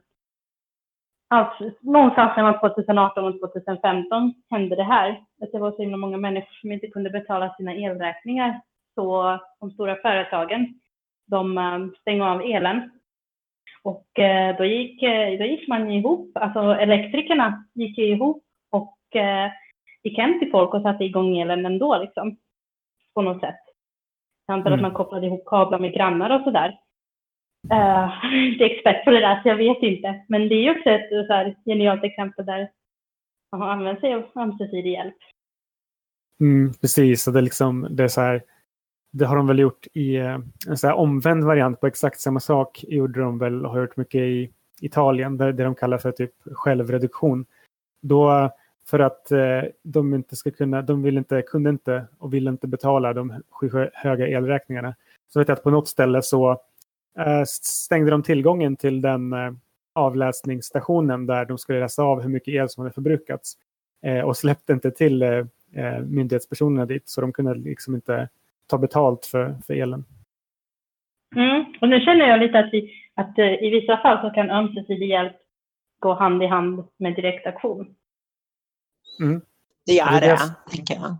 Alltså, 1.30 1.70
någonstans 1.80 2.36
mellan 2.36 2.60
2018 2.60 3.24
och 3.24 3.40
2015 3.40 4.34
hände 4.50 4.76
det 4.76 4.84
här. 4.84 5.10
Att 5.42 5.52
det 5.52 5.58
var 5.58 5.70
så 5.70 5.82
himla 5.82 5.96
många 5.96 6.16
människor 6.16 6.54
som 6.60 6.72
inte 6.72 6.86
kunde 6.86 7.10
betala 7.10 7.54
sina 7.54 7.74
elräkningar. 7.74 8.60
Så 8.94 9.38
de 9.60 9.70
stora 9.70 9.96
företagen, 9.96 10.74
de 11.32 11.94
stängde 12.00 12.24
av 12.24 12.42
elen 12.42 12.90
och 13.82 14.18
eh, 14.18 14.56
då 14.56 14.64
gick, 14.64 15.02
eh, 15.02 15.38
då 15.38 15.44
gick 15.44 15.68
man 15.68 15.90
ihop, 15.90 16.30
alltså 16.34 16.60
elektrikerna 16.60 17.64
gick 17.74 17.98
ihop 17.98 18.44
och 18.70 19.16
eh, 19.16 19.50
gick 20.02 20.18
hem 20.18 20.38
till 20.38 20.50
folk 20.50 20.74
och 20.74 20.82
satte 20.82 21.04
igång 21.04 21.38
elen 21.38 21.66
ändå 21.66 21.98
liksom. 21.98 22.36
På 23.14 23.22
något 23.22 23.40
sätt. 23.40 23.60
Jag 24.46 24.54
antar 24.54 24.70
mm. 24.70 24.78
att 24.78 24.82
man 24.82 24.96
kopplade 24.96 25.26
ihop 25.26 25.44
kablar 25.46 25.78
med 25.78 25.94
grannar 25.94 26.38
och 26.38 26.44
sådär. 26.44 26.78
Uh, 27.72 28.52
inte 28.52 28.64
expert 28.64 29.04
på 29.04 29.10
det 29.10 29.20
där 29.20 29.42
så 29.42 29.48
jag 29.48 29.56
vet 29.56 29.82
inte. 29.82 30.24
Men 30.28 30.48
det 30.48 30.54
är 30.54 30.62
ju 30.62 30.70
också 30.70 30.90
ett 30.90 31.26
så 31.26 31.32
här, 31.32 31.56
genialt 31.64 32.04
exempel 32.04 32.46
där 32.46 32.70
man 33.52 33.60
har 33.60 33.68
använt 33.68 34.00
sig 34.00 34.14
av 34.14 34.24
ömsesidig 34.36 34.92
hjälp. 34.92 35.16
Mm, 36.40 36.72
precis, 36.80 37.26
och 37.26 37.32
det 37.32 37.38
är, 37.38 37.42
liksom, 37.42 37.86
det 37.90 38.04
är 38.04 38.08
så 38.08 38.20
här, 38.20 38.42
det 39.12 39.26
har 39.26 39.36
de 39.36 39.46
väl 39.46 39.58
gjort 39.58 39.86
i 39.92 40.16
eh, 40.16 40.38
en 40.68 40.78
så 40.78 40.92
omvänd 40.92 41.44
variant 41.44 41.80
på 41.80 41.86
exakt 41.86 42.20
samma 42.20 42.40
sak. 42.40 42.84
gjorde 42.88 43.20
de 43.20 43.38
väl, 43.38 43.64
har 43.64 43.80
gjort 43.80 43.96
mycket 43.96 44.20
i 44.20 44.50
Italien, 44.80 45.36
där 45.36 45.52
det 45.52 45.64
de 45.64 45.74
kallar 45.74 45.98
för 45.98 46.12
typ 46.12 46.32
självreduktion. 46.52 47.46
Då 48.02 48.50
för 48.86 48.98
att 48.98 49.32
eh, 49.32 49.62
de 49.82 50.14
inte 50.14 50.36
ska 50.36 50.50
kunna, 50.50 50.82
de 50.82 51.02
vill 51.02 51.18
inte, 51.18 51.42
kunde 51.42 51.70
inte 51.70 52.04
och 52.18 52.34
ville 52.34 52.50
inte 52.50 52.66
betala 52.66 53.12
de 53.12 53.42
höga 53.92 54.28
elräkningarna. 54.28 54.94
Så 55.28 55.38
vet 55.38 55.48
jag 55.48 55.56
att 55.56 55.62
på 55.62 55.70
något 55.70 55.88
ställe 55.88 56.22
så 56.22 56.50
eh, 57.18 57.42
stängde 57.62 58.10
de 58.10 58.22
tillgången 58.22 58.76
till 58.76 59.00
den 59.00 59.32
eh, 59.32 59.52
avläsningsstationen 59.92 61.26
där 61.26 61.44
de 61.44 61.58
skulle 61.58 61.80
läsa 61.80 62.02
av 62.02 62.22
hur 62.22 62.28
mycket 62.28 62.54
el 62.54 62.68
som 62.68 62.80
hade 62.82 62.94
förbrukats. 62.94 63.56
Eh, 64.02 64.20
och 64.20 64.36
släppte 64.36 64.72
inte 64.72 64.90
till 64.90 65.22
eh, 65.22 65.44
myndighetspersonerna 66.06 66.86
dit 66.86 67.08
så 67.08 67.20
de 67.20 67.32
kunde 67.32 67.54
liksom 67.54 67.94
inte 67.94 68.28
ta 68.66 68.78
betalt 68.78 69.26
för, 69.26 69.56
för 69.66 69.74
elen. 69.74 70.04
Mm. 71.36 71.64
Och 71.80 71.88
nu 71.88 72.00
känner 72.00 72.28
jag 72.28 72.40
lite 72.40 72.58
att, 72.58 72.68
vi, 72.72 72.92
att 73.14 73.38
uh, 73.38 73.44
i 73.64 73.70
vissa 73.70 73.96
fall 73.96 74.20
så 74.28 74.34
kan 74.34 74.50
ömsesidig 74.50 75.08
hjälp 75.08 75.36
gå 75.98 76.14
hand 76.14 76.42
i 76.42 76.46
hand 76.46 76.84
med 76.96 77.14
direktaktion. 77.14 77.94
Mm. 79.20 79.40
Det 79.86 79.92
gör 79.92 80.10
Det 80.10 80.16
är 80.16 80.20
det, 80.20 80.26
det- 80.26 80.76
tänker 80.76 80.94
jag. 80.94 81.16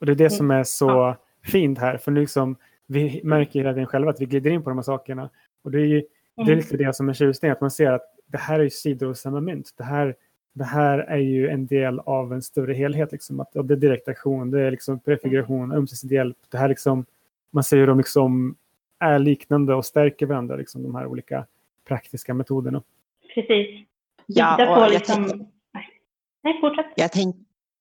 Och 0.00 0.06
det 0.06 0.12
är 0.12 0.16
det 0.16 0.30
som 0.30 0.50
är 0.50 0.64
så 0.64 0.88
Ja. 0.88 1.16
fint 1.44 1.78
här. 1.78 1.96
För 1.98 2.10
nu 2.12 2.20
liksom, 2.20 2.56
vi 2.86 3.20
märker 3.24 3.58
hela 3.60 3.72
tiden 3.72 3.86
själva 3.86 4.10
att 4.10 4.20
vi 4.20 4.26
glider 4.26 4.50
in 4.50 4.62
på 4.62 4.70
de 4.70 4.78
här 4.78 4.82
sakerna. 4.82 5.30
Och 5.64 5.70
det 5.70 5.78
är, 5.80 5.84
ju, 5.86 6.00
det 6.36 6.42
är 6.42 6.46
Mm. 6.46 6.56
lite 6.56 6.76
det 6.76 6.92
som 6.96 7.08
är 7.08 7.12
tjusningen, 7.12 7.52
att 7.52 7.60
man 7.60 7.70
ser 7.70 7.92
att 7.92 8.14
det 8.26 8.38
här 8.38 8.58
är 8.58 8.64
ju 8.64 8.70
sidor 8.70 9.08
av 9.10 9.14
samma 9.14 9.40
mynt. 9.40 9.74
Det 9.76 9.84
här, 9.84 10.16
det 10.58 10.64
här 10.64 10.98
är 10.98 11.16
ju 11.18 11.48
en 11.48 11.66
del 11.66 12.00
av 12.00 12.32
en 12.32 12.42
större 12.42 12.74
helhet. 12.74 13.12
Liksom. 13.12 13.40
Att, 13.40 13.56
och 13.56 13.64
det 13.64 13.74
är 13.74 13.78
direktaktion, 13.78 14.50
det 14.50 14.60
är 14.60 14.70
liksom 14.70 15.00
prefiguration, 15.00 15.72
ömsesidig 15.72 16.16
hjälp. 16.16 16.36
Det 16.50 16.58
här 16.58 16.68
liksom, 16.68 17.04
man 17.50 17.64
ser 17.64 17.76
hur 17.76 17.86
de 17.86 17.98
liksom 17.98 18.56
är 19.00 19.18
liknande 19.18 19.74
och 19.74 19.84
stärker 19.86 20.26
varandra, 20.26 20.56
liksom, 20.56 20.82
de 20.82 20.94
här 20.94 21.06
olika 21.06 21.46
praktiska 21.88 22.34
metoderna. 22.34 22.82
Precis. 23.34 23.86
Ja, 24.26 24.76
och 24.76 24.82
jag 24.84 24.90
liksom... 24.90 25.24
tänker- 25.24 25.46
Nej. 26.44 26.60
Fortsätt. 26.60 26.86
Jag, 26.96 27.12
tänk, 27.12 27.36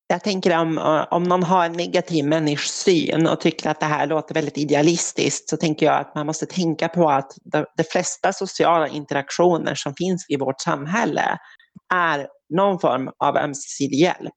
jag 0.07 0.23
tänker 0.23 0.59
om, 0.59 0.77
om 1.11 1.23
någon 1.23 1.43
har 1.43 1.65
en 1.65 1.71
negativ 1.73 2.25
människosyn 2.25 3.27
och 3.27 3.41
tycker 3.41 3.69
att 3.69 3.79
det 3.79 3.85
här 3.85 4.07
låter 4.07 4.33
väldigt 4.33 4.57
idealistiskt 4.57 5.49
så 5.49 5.57
tänker 5.57 5.85
jag 5.85 5.95
att 5.95 6.15
man 6.15 6.25
måste 6.25 6.45
tänka 6.45 6.87
på 6.87 7.09
att 7.09 7.31
de, 7.43 7.65
de 7.77 7.83
flesta 7.83 8.33
sociala 8.33 8.87
interaktioner 8.87 9.75
som 9.75 9.93
finns 9.93 10.25
i 10.29 10.37
vårt 10.37 10.61
samhälle 10.61 11.37
är 11.93 12.27
någon 12.49 12.79
form 12.79 13.11
av 13.19 13.37
ömsesidig 13.37 13.97
hjälp. 13.97 14.33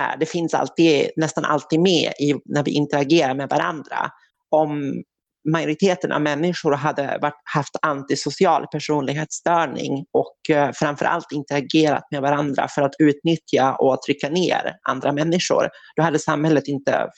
Eh, 0.00 0.18
Det 0.18 0.26
finns 0.26 0.54
alltid, 0.54 1.10
nästan 1.16 1.44
alltid 1.44 1.80
med 1.80 2.12
i, 2.20 2.34
när 2.44 2.64
vi 2.64 2.70
interagerar 2.70 3.34
med 3.34 3.48
varandra. 3.48 4.10
Om 4.50 5.02
majoriteten 5.48 6.12
av 6.12 6.20
människor 6.20 6.72
hade 6.72 7.18
varit, 7.22 7.40
haft 7.44 7.76
antisocial 7.82 8.66
personlighetsstörning 8.66 10.04
och 10.12 10.56
eh, 10.56 10.70
framförallt 10.74 11.32
interagerat 11.32 12.04
med 12.10 12.22
varandra 12.22 12.68
för 12.68 12.82
att 12.82 12.94
utnyttja 12.98 13.74
och 13.74 14.02
trycka 14.02 14.28
ner 14.28 14.74
andra 14.88 15.12
människor, 15.12 15.68
då 15.96 16.02
hade 16.02 16.18
samhället 16.18 16.68
inte 16.68 17.08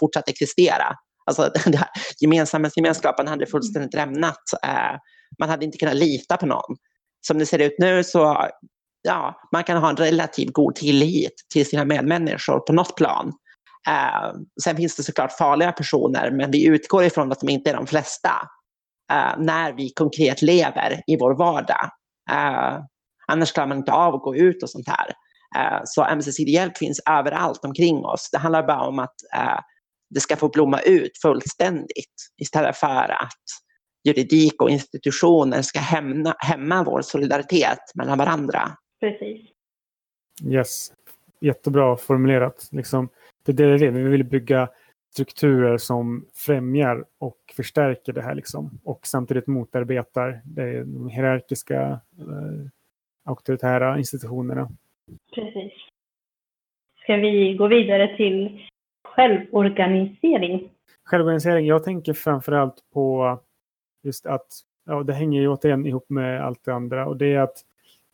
fortsatt 0.00 0.28
existera. 0.28 0.94
Alltså, 1.26 1.50
gemensamhetsgemenskapen 2.20 3.28
hade 3.28 3.46
fullständigt 3.46 3.94
rämnat. 3.94 4.42
Eh, 4.62 4.98
man 5.38 5.48
hade 5.48 5.64
inte 5.64 5.78
kunnat 5.78 5.96
lita 5.96 6.36
på 6.36 6.46
någon. 6.46 6.76
Som 7.26 7.38
det 7.38 7.46
ser 7.46 7.58
ut 7.58 7.76
nu 7.78 8.04
så 8.04 8.48
ja, 9.06 9.40
man 9.52 9.64
kan 9.64 9.76
ha 9.76 9.90
en 9.90 9.96
relativt 9.96 10.52
god 10.52 10.74
tillit 10.74 11.34
till 11.52 11.66
sina 11.66 11.84
medmänniskor 11.84 12.60
på 12.60 12.72
något 12.72 12.96
plan. 12.96 13.32
Eh, 13.88 14.32
sen 14.64 14.76
finns 14.76 14.96
det 14.96 15.02
såklart 15.02 15.32
farliga 15.32 15.72
personer, 15.72 16.30
men 16.30 16.50
vi 16.50 16.66
utgår 16.66 17.04
ifrån 17.04 17.32
att 17.32 17.40
de 17.40 17.48
inte 17.48 17.70
är 17.70 17.74
de 17.74 17.86
flesta 17.86 18.30
eh, 19.12 19.38
när 19.38 19.72
vi 19.72 19.90
konkret 19.90 20.42
lever 20.42 21.02
i 21.06 21.16
vår 21.16 21.34
vardag. 21.34 21.90
Eh, 22.30 22.78
annars 23.26 23.52
klarar 23.52 23.68
man 23.68 23.78
inte 23.78 23.92
av 23.92 24.14
att 24.14 24.22
gå 24.22 24.36
ut 24.36 24.62
och 24.62 24.70
sånt 24.70 24.88
här. 24.88 25.12
Eh, 25.56 25.80
så 25.84 26.04
ömsesidig 26.04 26.52
hjälp 26.52 26.78
finns 26.78 27.00
överallt 27.10 27.64
omkring 27.64 28.04
oss. 28.04 28.28
Det 28.32 28.38
handlar 28.38 28.66
bara 28.66 28.86
om 28.88 28.98
att 28.98 29.14
eh, 29.34 29.58
det 30.10 30.20
ska 30.20 30.36
få 30.36 30.48
blomma 30.48 30.80
ut 30.80 31.18
fullständigt 31.22 32.14
istället 32.42 32.76
för 32.76 33.22
att 33.22 33.42
juridik 34.04 34.62
och 34.62 34.70
institutioner 34.70 35.62
ska 35.62 35.78
hämna, 35.80 36.34
hämma 36.38 36.84
vår 36.84 37.02
solidaritet 37.02 37.78
mellan 37.94 38.18
varandra. 38.18 38.76
Precis. 39.06 39.40
Yes, 40.44 40.92
jättebra 41.40 41.96
formulerat. 41.96 42.68
Liksom, 42.72 43.08
det 43.44 43.52
är 43.52 43.56
det 43.56 43.66
vi 43.66 43.86
vill. 43.86 43.92
Vi 43.92 44.10
vill 44.10 44.24
bygga 44.24 44.68
strukturer 45.12 45.78
som 45.78 46.26
främjar 46.34 47.04
och 47.18 47.36
förstärker 47.56 48.12
det 48.12 48.22
här. 48.22 48.34
Liksom, 48.34 48.78
och 48.84 49.06
samtidigt 49.06 49.46
motarbetar 49.46 50.42
de 50.44 51.08
hierarkiska, 51.08 51.80
eh, 52.18 52.70
auktoritära 53.24 53.98
institutionerna. 53.98 54.68
Precis. 55.34 55.72
Ska 57.02 57.16
vi 57.16 57.54
gå 57.54 57.66
vidare 57.66 58.16
till 58.16 58.66
självorganisering? 59.04 60.70
Självorganisering, 61.04 61.66
jag 61.66 61.84
tänker 61.84 62.12
framförallt 62.12 62.76
på 62.92 63.38
just 64.02 64.26
att, 64.26 64.46
ja, 64.86 65.02
det 65.02 65.12
hänger 65.12 65.40
ju 65.40 65.48
återigen 65.48 65.86
ihop 65.86 66.10
med 66.10 66.44
allt 66.44 66.64
det 66.64 66.74
andra 66.74 67.06
och 67.06 67.16
det 67.16 67.34
är 67.34 67.40
att 67.40 67.64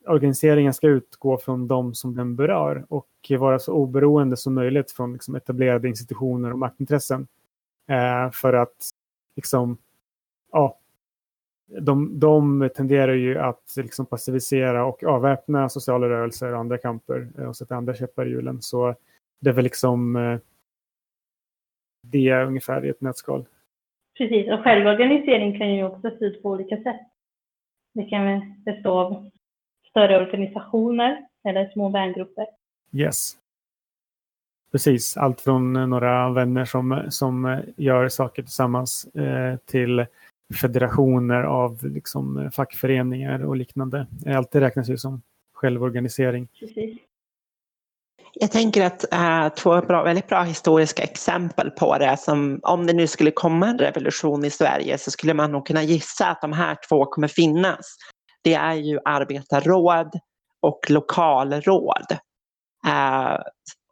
organiseringen 0.06 0.74
ska 0.74 0.86
utgå 0.86 1.38
från 1.38 1.68
de 1.68 1.94
som 1.94 2.16
den 2.16 2.36
berör 2.36 2.86
och 2.88 3.08
vara 3.38 3.58
så 3.58 3.72
oberoende 3.72 4.36
som 4.36 4.54
möjligt 4.54 4.92
från 4.92 5.12
liksom, 5.12 5.34
etablerade 5.34 5.88
institutioner 5.88 6.52
och 6.52 6.58
maktintressen. 6.58 7.26
Eh, 7.88 8.30
för 8.30 8.52
att 8.52 8.90
liksom, 9.36 9.76
ja, 10.52 10.78
de, 11.80 12.18
de 12.18 12.70
tenderar 12.76 13.12
ju 13.12 13.38
att 13.38 13.74
liksom, 13.76 14.06
passivisera 14.06 14.84
och 14.84 15.04
avväpna 15.04 15.68
sociala 15.68 16.08
rörelser 16.08 16.52
och 16.52 16.58
andra 16.58 16.78
kamper 16.78 17.28
eh, 17.38 17.44
och 17.44 17.56
sätta 17.56 17.76
andra 17.76 17.94
käppar 17.94 18.26
i 18.26 18.30
hjulen. 18.30 18.62
Så 18.62 18.94
det 19.40 19.50
är 19.50 19.54
väl 19.54 19.64
liksom 19.64 20.16
eh, 20.16 20.38
det 22.06 22.28
är 22.28 22.46
ungefär 22.46 22.84
i 22.84 22.88
ett 22.88 23.00
nötskal. 23.00 23.44
Precis, 24.18 24.52
och 24.52 24.60
självorganisering 24.60 25.58
kan 25.58 25.74
ju 25.74 25.84
också 25.84 26.10
se 26.18 26.24
ut 26.24 26.42
på 26.42 26.50
olika 26.50 26.76
sätt. 26.76 27.00
Det 27.94 28.04
kan 28.04 28.54
bestå 28.64 28.90
av 28.90 29.30
större 29.92 30.20
organisationer 30.20 31.26
eller 31.48 31.68
små 31.68 31.88
vängrupper. 31.88 32.46
Yes. 32.92 33.37
Precis, 34.72 35.16
allt 35.16 35.40
från 35.40 35.76
eh, 35.76 35.87
några 35.87 36.31
vänner 36.31 36.64
som, 36.64 37.02
som 37.09 37.44
eh, 37.44 37.59
gör 37.76 38.09
saker 38.09 38.42
tillsammans 38.42 39.05
eh, 39.05 39.57
till 39.57 40.07
federationer 40.61 41.42
av 41.42 41.87
liksom, 41.87 42.50
fackföreningar 42.55 43.44
och 43.44 43.57
liknande. 43.57 44.07
Allt 44.26 44.50
det 44.50 44.61
räknas 44.61 44.88
ju 44.88 44.96
som 44.98 45.22
självorganisering. 45.52 46.48
Precis. 46.61 46.98
Jag 48.35 48.52
tänker 48.52 48.87
att 48.87 49.12
äh, 49.12 49.48
två 49.48 49.81
bra, 49.81 50.02
väldigt 50.02 50.28
bra 50.28 50.42
historiska 50.42 51.02
exempel 51.02 51.70
på 51.70 51.98
det, 51.98 52.16
som 52.16 52.61
om 52.62 52.87
det 52.87 52.92
nu 52.92 53.07
skulle 53.07 53.31
komma 53.31 53.66
en 53.66 53.78
revolution 53.78 54.44
i 54.44 54.50
Sverige 54.50 54.98
så 54.98 55.11
skulle 55.11 55.35
man 55.35 55.52
nog 55.52 55.66
kunna 55.66 55.83
gissa 55.83 56.26
att 56.26 56.40
de 56.40 56.52
här 56.52 56.76
två 56.88 57.05
kommer 57.07 57.28
finnas. 57.28 57.96
Det 58.44 58.55
är 58.55 58.74
ju 58.74 58.98
arbetarråd 59.05 60.12
och 60.62 60.81
lokalråd. 60.90 62.12
Eh, 62.87 63.38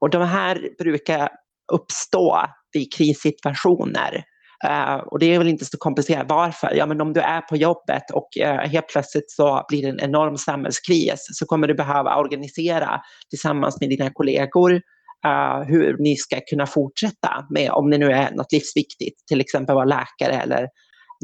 och 0.00 0.10
de 0.10 0.22
här 0.22 0.68
brukar 0.78 1.28
uppstå 1.72 2.40
vid 2.72 2.92
krissituationer. 2.92 4.24
Eh, 4.64 4.94
och 4.94 5.18
det 5.18 5.34
är 5.34 5.38
väl 5.38 5.48
inte 5.48 5.64
så 5.64 5.78
komplicerat 5.78 6.26
varför. 6.28 6.74
Ja, 6.74 6.86
men 6.86 7.00
om 7.00 7.12
du 7.12 7.20
är 7.20 7.40
på 7.40 7.56
jobbet 7.56 8.10
och 8.12 8.38
eh, 8.38 8.68
helt 8.68 8.88
plötsligt 8.88 9.30
så 9.30 9.64
blir 9.68 9.82
det 9.82 9.88
en 9.88 10.00
enorm 10.00 10.36
samhällskris 10.36 11.28
så 11.32 11.46
kommer 11.46 11.68
du 11.68 11.74
behöva 11.74 12.16
organisera 12.16 13.00
tillsammans 13.30 13.80
med 13.80 13.90
dina 13.90 14.10
kollegor 14.10 14.80
uh, 15.26 15.62
hur 15.66 15.98
ni 15.98 16.16
ska 16.16 16.40
kunna 16.50 16.66
fortsätta 16.66 17.46
med 17.50 17.70
om 17.70 17.90
det 17.90 17.98
nu 17.98 18.12
är 18.12 18.30
något 18.30 18.52
livsviktigt, 18.52 19.26
till 19.28 19.40
exempel 19.40 19.74
vara 19.74 19.84
läkare 19.84 20.32
eller 20.42 20.68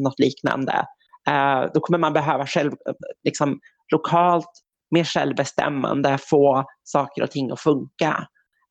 något 0.03 0.19
liknande. 0.19 0.85
Eh, 1.29 1.71
då 1.75 1.81
kommer 1.81 1.99
man 1.99 2.13
behöva 2.13 2.47
själv, 2.47 2.73
eh, 2.73 2.95
liksom, 3.25 3.61
lokalt 3.93 4.51
med 4.91 5.09
självbestämmande 5.09 6.19
få 6.19 6.65
saker 6.85 7.23
och 7.23 7.31
ting 7.31 7.51
att 7.51 7.61
funka. 7.61 8.27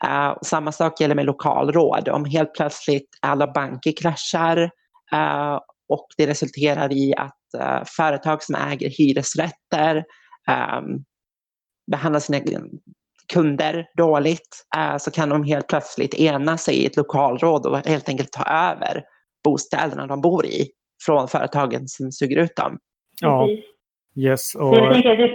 Uh, 0.05 0.37
samma 0.41 0.71
sak 0.71 1.01
gäller 1.01 1.15
med 1.15 1.25
lokalråd. 1.25 2.09
Om 2.09 2.25
helt 2.25 2.53
plötsligt 2.53 3.09
alla 3.21 3.51
banker 3.51 3.93
kraschar 4.01 4.57
uh, 5.13 5.59
och 5.89 6.07
det 6.17 6.27
resulterar 6.27 6.93
i 6.93 7.13
att 7.17 7.61
uh, 7.61 7.83
företag 7.85 8.43
som 8.43 8.55
äger 8.55 8.89
hyresrätter 8.89 10.03
um, 10.77 11.03
behandlar 11.91 12.19
sina 12.19 12.39
kunder 13.33 13.85
dåligt 13.97 14.65
så 14.99 15.11
kan 15.11 15.29
de 15.29 15.43
helt 15.43 15.67
plötsligt 15.67 16.13
ena 16.13 16.57
sig 16.57 16.75
i 16.75 16.85
ett 16.85 16.95
lokalråd 16.95 17.65
och 17.65 17.87
helt 17.87 18.09
enkelt 18.09 18.31
ta 18.31 18.43
över 18.43 19.03
bostäderna 19.43 20.07
de 20.07 20.21
bor 20.21 20.45
i 20.45 20.69
från 21.05 21.27
företagen 21.27 21.87
som 21.87 22.11
suger 22.11 22.43
ut 22.43 22.55
dem. 22.55 22.79
Ja, 23.21 23.49
yes. 24.15 24.55
Jag, 24.55 24.87
Och, 24.87 24.93
tänker, 24.93 25.17
det, 25.17 25.29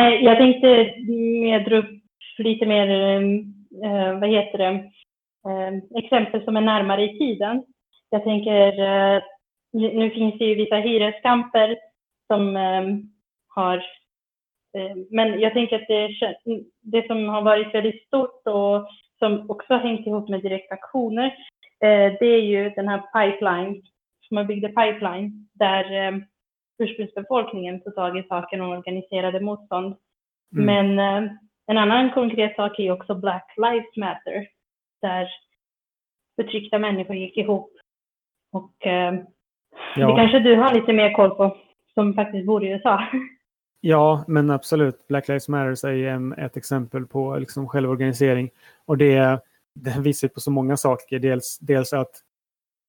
eh, 0.00 0.24
jag 0.24 0.36
tänkte 0.38 0.94
mer 1.42 1.60
dra 1.60 1.76
upp 1.76 1.98
lite 2.38 2.66
mer, 2.66 2.88
eh, 3.84 4.18
vad 4.20 4.30
heter 4.30 4.58
det, 4.58 4.90
eh, 5.48 6.04
exempel 6.04 6.44
som 6.44 6.56
är 6.56 6.60
närmare 6.60 7.04
i 7.04 7.18
tiden. 7.18 7.64
Jag 8.10 8.24
tänker, 8.24 8.80
eh, 8.80 9.22
nu 9.72 10.10
finns 10.10 10.38
det 10.38 10.44
ju 10.44 10.54
vissa 10.54 10.76
hyreskamper 10.76 11.78
som 12.26 12.56
har, 13.48 13.82
men 15.10 15.40
jag 15.40 15.52
tänker 15.52 15.76
att 15.76 15.88
det, 15.88 16.08
det 16.82 17.06
som 17.06 17.28
har 17.28 17.42
varit 17.42 17.74
väldigt 17.74 18.06
stort 18.06 18.46
och 18.46 18.88
som 19.18 19.50
också 19.50 19.72
har 19.74 19.80
hängt 19.80 20.06
ihop 20.06 20.28
med 20.28 20.42
direktaktioner, 20.42 21.34
det 22.20 22.26
är 22.26 22.40
ju 22.40 22.70
den 22.70 22.88
här 22.88 22.98
pipeline, 22.98 23.82
som 24.28 24.36
har 24.36 24.44
byggt 24.44 24.66
pipeline, 24.66 25.48
där 25.52 26.06
eh, 26.06 26.18
ursprungsbefolkningen 26.78 27.80
tog 27.80 27.94
tag 27.94 28.18
i 28.18 28.22
saken 28.22 28.60
och 28.60 28.68
organiserade 28.78 29.40
motstånd. 29.40 29.96
Mm. 30.56 30.66
Men 30.66 31.24
eh, 31.24 31.30
en 31.66 31.78
annan 31.78 32.10
konkret 32.10 32.56
sak 32.56 32.78
är 32.78 32.92
också 32.92 33.14
Black 33.14 33.54
Lives 33.56 33.96
Matter, 33.96 34.46
där 35.02 35.28
förtryckta 36.36 36.78
människor 36.78 37.16
gick 37.16 37.36
ihop. 37.36 37.72
Och 38.52 38.86
eh, 38.86 39.14
Ja. 39.96 40.08
det 40.08 40.16
kanske 40.16 40.38
du 40.38 40.56
har 40.56 40.74
lite 40.74 40.92
mer 40.92 41.12
koll 41.12 41.30
på, 41.30 41.56
som 41.94 42.14
faktiskt 42.14 42.46
bor 42.46 42.64
i 42.64 42.68
USA. 42.68 43.02
Ja, 43.80 44.24
men 44.28 44.50
absolut. 44.50 45.08
Black 45.08 45.28
Lives 45.28 45.48
Matter 45.48 45.88
är 45.88 46.38
ett 46.40 46.56
exempel 46.56 47.06
på 47.06 47.36
liksom 47.36 47.68
självorganisering. 47.68 48.50
Och 48.86 48.98
det, 48.98 49.40
det 49.74 50.00
visar 50.00 50.28
på 50.28 50.40
så 50.40 50.50
många 50.50 50.76
saker. 50.76 51.18
Dels, 51.18 51.58
dels 51.58 51.92
att 51.92 52.10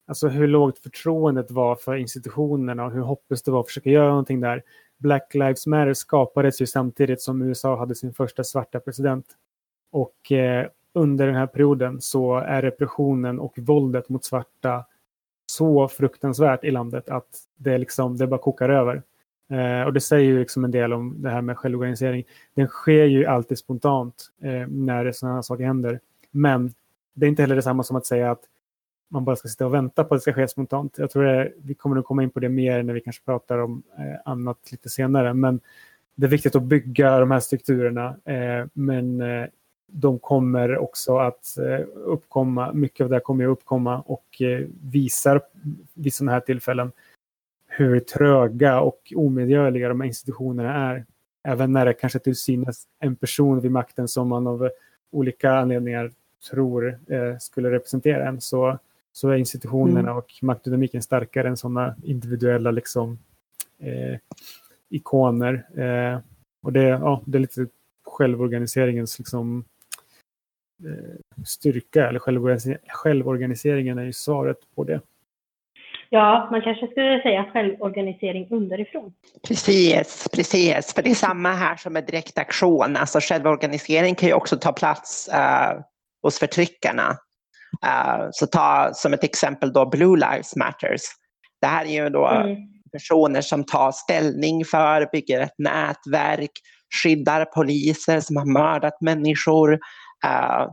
alltså 0.10 0.28
hur 0.28 0.48
lågt 0.48 0.80
förtroendet 0.80 1.52
var 1.52 1.76
för 1.76 1.96
institutionerna 1.96 2.86
och 2.86 2.92
hur 2.92 3.02
hopplöst 3.02 3.46
det 3.46 3.52
var 3.52 3.60
att 3.60 3.68
försöka 3.68 3.90
göra 3.90 4.10
någonting 4.10 4.42
där. 4.42 4.64
Black 4.98 5.34
Lives 5.34 5.68
Matter 5.68 5.94
skapades 5.94 6.62
ju 6.62 6.66
samtidigt 6.66 7.22
som 7.22 7.42
USA 7.42 7.80
hade 7.80 7.96
sin 7.96 8.14
första 8.14 8.44
svarta 8.44 8.80
president. 8.80 9.26
Och 9.92 10.32
eh, 10.32 10.68
under 10.94 11.28
den 11.28 11.36
här 11.36 11.48
perioden 11.48 12.02
så 12.02 12.38
är 12.38 12.62
repressionen 12.62 13.40
och 13.40 13.54
våldet 13.58 14.10
mot 14.10 14.26
svarta 14.26 14.86
så 15.46 15.88
fruktansvärt 15.88 16.64
i 16.64 16.72
landet 16.72 17.10
att 17.10 17.28
det, 17.58 17.78
liksom, 17.78 18.18
det 18.18 18.28
bara 18.28 18.40
kokar 18.40 18.70
över. 18.70 19.04
Eh, 19.50 19.86
och 19.86 19.94
det 19.94 20.02
säger 20.02 20.26
ju 20.26 20.40
liksom 20.40 20.66
en 20.66 20.72
del 20.72 20.94
om 20.94 21.22
det 21.22 21.30
här 21.30 21.42
med 21.42 21.58
självorganisering. 21.58 22.24
Den 22.54 22.68
sker 22.68 23.06
ju 23.06 23.26
alltid 23.26 23.58
spontant 23.58 24.30
eh, 24.42 24.68
när 24.68 25.12
sådana 25.12 25.36
här 25.36 25.42
saker 25.42 25.64
händer. 25.64 26.00
Men 26.32 26.74
det 27.14 27.26
är 27.26 27.30
inte 27.30 27.42
heller 27.42 27.56
detsamma 27.56 27.84
som 27.84 27.96
att 27.96 28.06
säga 28.06 28.32
att 28.32 28.44
man 29.10 29.26
bara 29.26 29.36
ska 29.36 29.48
sitta 29.48 29.66
och 29.66 29.74
vänta 29.74 30.04
på 30.04 30.16
att 30.16 30.20
det 30.20 30.22
ska 30.22 30.34
ske 30.34 30.48
spontant. 30.48 30.98
Jag 30.98 31.12
tror 31.12 31.24
det, 31.24 31.52
vi 31.58 31.74
kommer 31.74 31.96
nog 31.96 32.06
komma 32.06 32.24
in 32.24 32.30
på 32.30 32.40
det 32.40 32.50
mer 32.50 32.84
när 32.84 32.94
vi 32.94 33.02
kanske 33.02 33.26
pratar 33.26 33.58
om 33.58 33.84
eh, 33.98 34.20
annat 34.26 34.72
lite 34.72 34.90
senare. 34.90 35.34
Men 35.34 35.60
det 36.16 36.26
är 36.26 36.30
viktigt 36.30 36.56
att 36.56 36.64
bygga 36.64 37.20
de 37.20 37.32
här 37.32 37.40
strukturerna. 37.40 38.16
Eh, 38.26 38.66
men 38.74 39.22
eh, 39.22 39.46
de 39.88 40.20
kommer 40.20 40.78
också 40.78 41.18
att 41.18 41.58
eh, 41.58 41.86
uppkomma, 41.96 42.74
mycket 42.74 43.04
av 43.04 43.10
det 43.10 43.20
kommer 43.20 43.44
att 43.44 43.52
uppkomma 43.52 44.02
och 44.02 44.42
eh, 44.42 44.66
visar 44.84 45.42
vid 45.94 46.14
sådana 46.14 46.32
här 46.32 46.40
tillfällen 46.40 46.92
hur 47.68 48.00
tröga 48.00 48.80
och 48.82 49.14
omedgörliga 49.16 49.90
de 49.90 50.02
här 50.02 50.08
institutionerna 50.08 50.74
är. 50.92 51.06
Även 51.44 51.72
när 51.72 51.86
det 51.86 51.94
kanske 51.94 52.20
till 52.20 52.36
synes 52.36 52.84
en 53.00 53.16
person 53.16 53.60
vid 53.60 53.72
makten 53.72 54.08
som 54.08 54.28
man 54.28 54.48
av 54.48 54.70
olika 55.12 55.52
anledningar 55.52 56.12
tror 56.52 57.00
eh, 57.08 57.38
skulle 57.40 57.72
representera 57.72 58.28
en 58.28 58.42
så, 58.42 58.80
så 59.12 59.30
är 59.30 59.38
institutionerna 59.38 60.00
mm. 60.00 60.18
och 60.18 60.34
maktdynamiken 60.42 61.02
starkare 61.02 61.48
än 61.48 61.58
sådana 61.58 61.96
individuella 62.04 62.72
liksom, 62.72 63.20
eh, 63.80 64.20
ikoner. 64.90 65.66
Eh, 65.78 66.20
och 66.62 66.74
det, 66.74 66.84
ja, 66.84 67.22
det 67.26 67.38
är 67.38 67.40
lite 67.40 67.68
självorganiseringens 68.04 69.20
liksom, 69.20 69.64
eh, 70.86 71.44
styrka, 71.46 72.08
eller 72.08 72.20
självorganiseringen 72.90 73.98
är 73.98 74.04
ju 74.04 74.14
svaret 74.14 74.58
på 74.76 74.84
det. 74.84 75.02
Ja, 76.12 76.48
man 76.52 76.62
kanske 76.62 76.88
skulle 76.88 77.22
säga 77.22 77.46
självorganisering 77.54 78.48
underifrån. 78.50 79.14
Precis, 79.48 80.28
precis. 80.34 80.94
För 80.94 81.02
det 81.02 81.10
är 81.10 81.16
samma 81.16 81.52
här 81.52 81.76
som 81.76 81.94
med 81.94 82.06
direktaktion. 82.06 82.96
Alltså 82.96 83.20
självorganisering 83.22 84.16
kan 84.16 84.30
ju 84.30 84.34
också 84.34 84.58
ta 84.58 84.72
plats 84.72 85.30
uh, 85.34 85.82
hos 86.22 86.40
förtryckarna. 86.40 87.18
Uh, 87.86 88.28
så 88.32 88.48
ta 88.48 88.92
som 88.94 89.14
ett 89.14 89.24
exempel 89.24 89.74
då 89.74 89.90
Blue 89.90 90.18
Lives 90.18 90.56
Matters. 90.56 91.02
Det 91.62 91.68
här 91.68 91.86
är 91.86 92.04
ju 92.04 92.10
då 92.10 92.28
mm. 92.28 92.58
personer 92.92 93.42
som 93.42 93.64
tar 93.64 93.92
ställning 93.92 94.66
för, 94.66 95.10
bygger 95.12 95.42
ett 95.42 95.56
nätverk, 95.58 96.52
skyddar 97.04 97.46
poliser 97.46 98.20
som 98.20 98.36
har 98.36 98.46
mördat 98.46 99.02
människor 99.02 99.74
uh, 100.26 100.68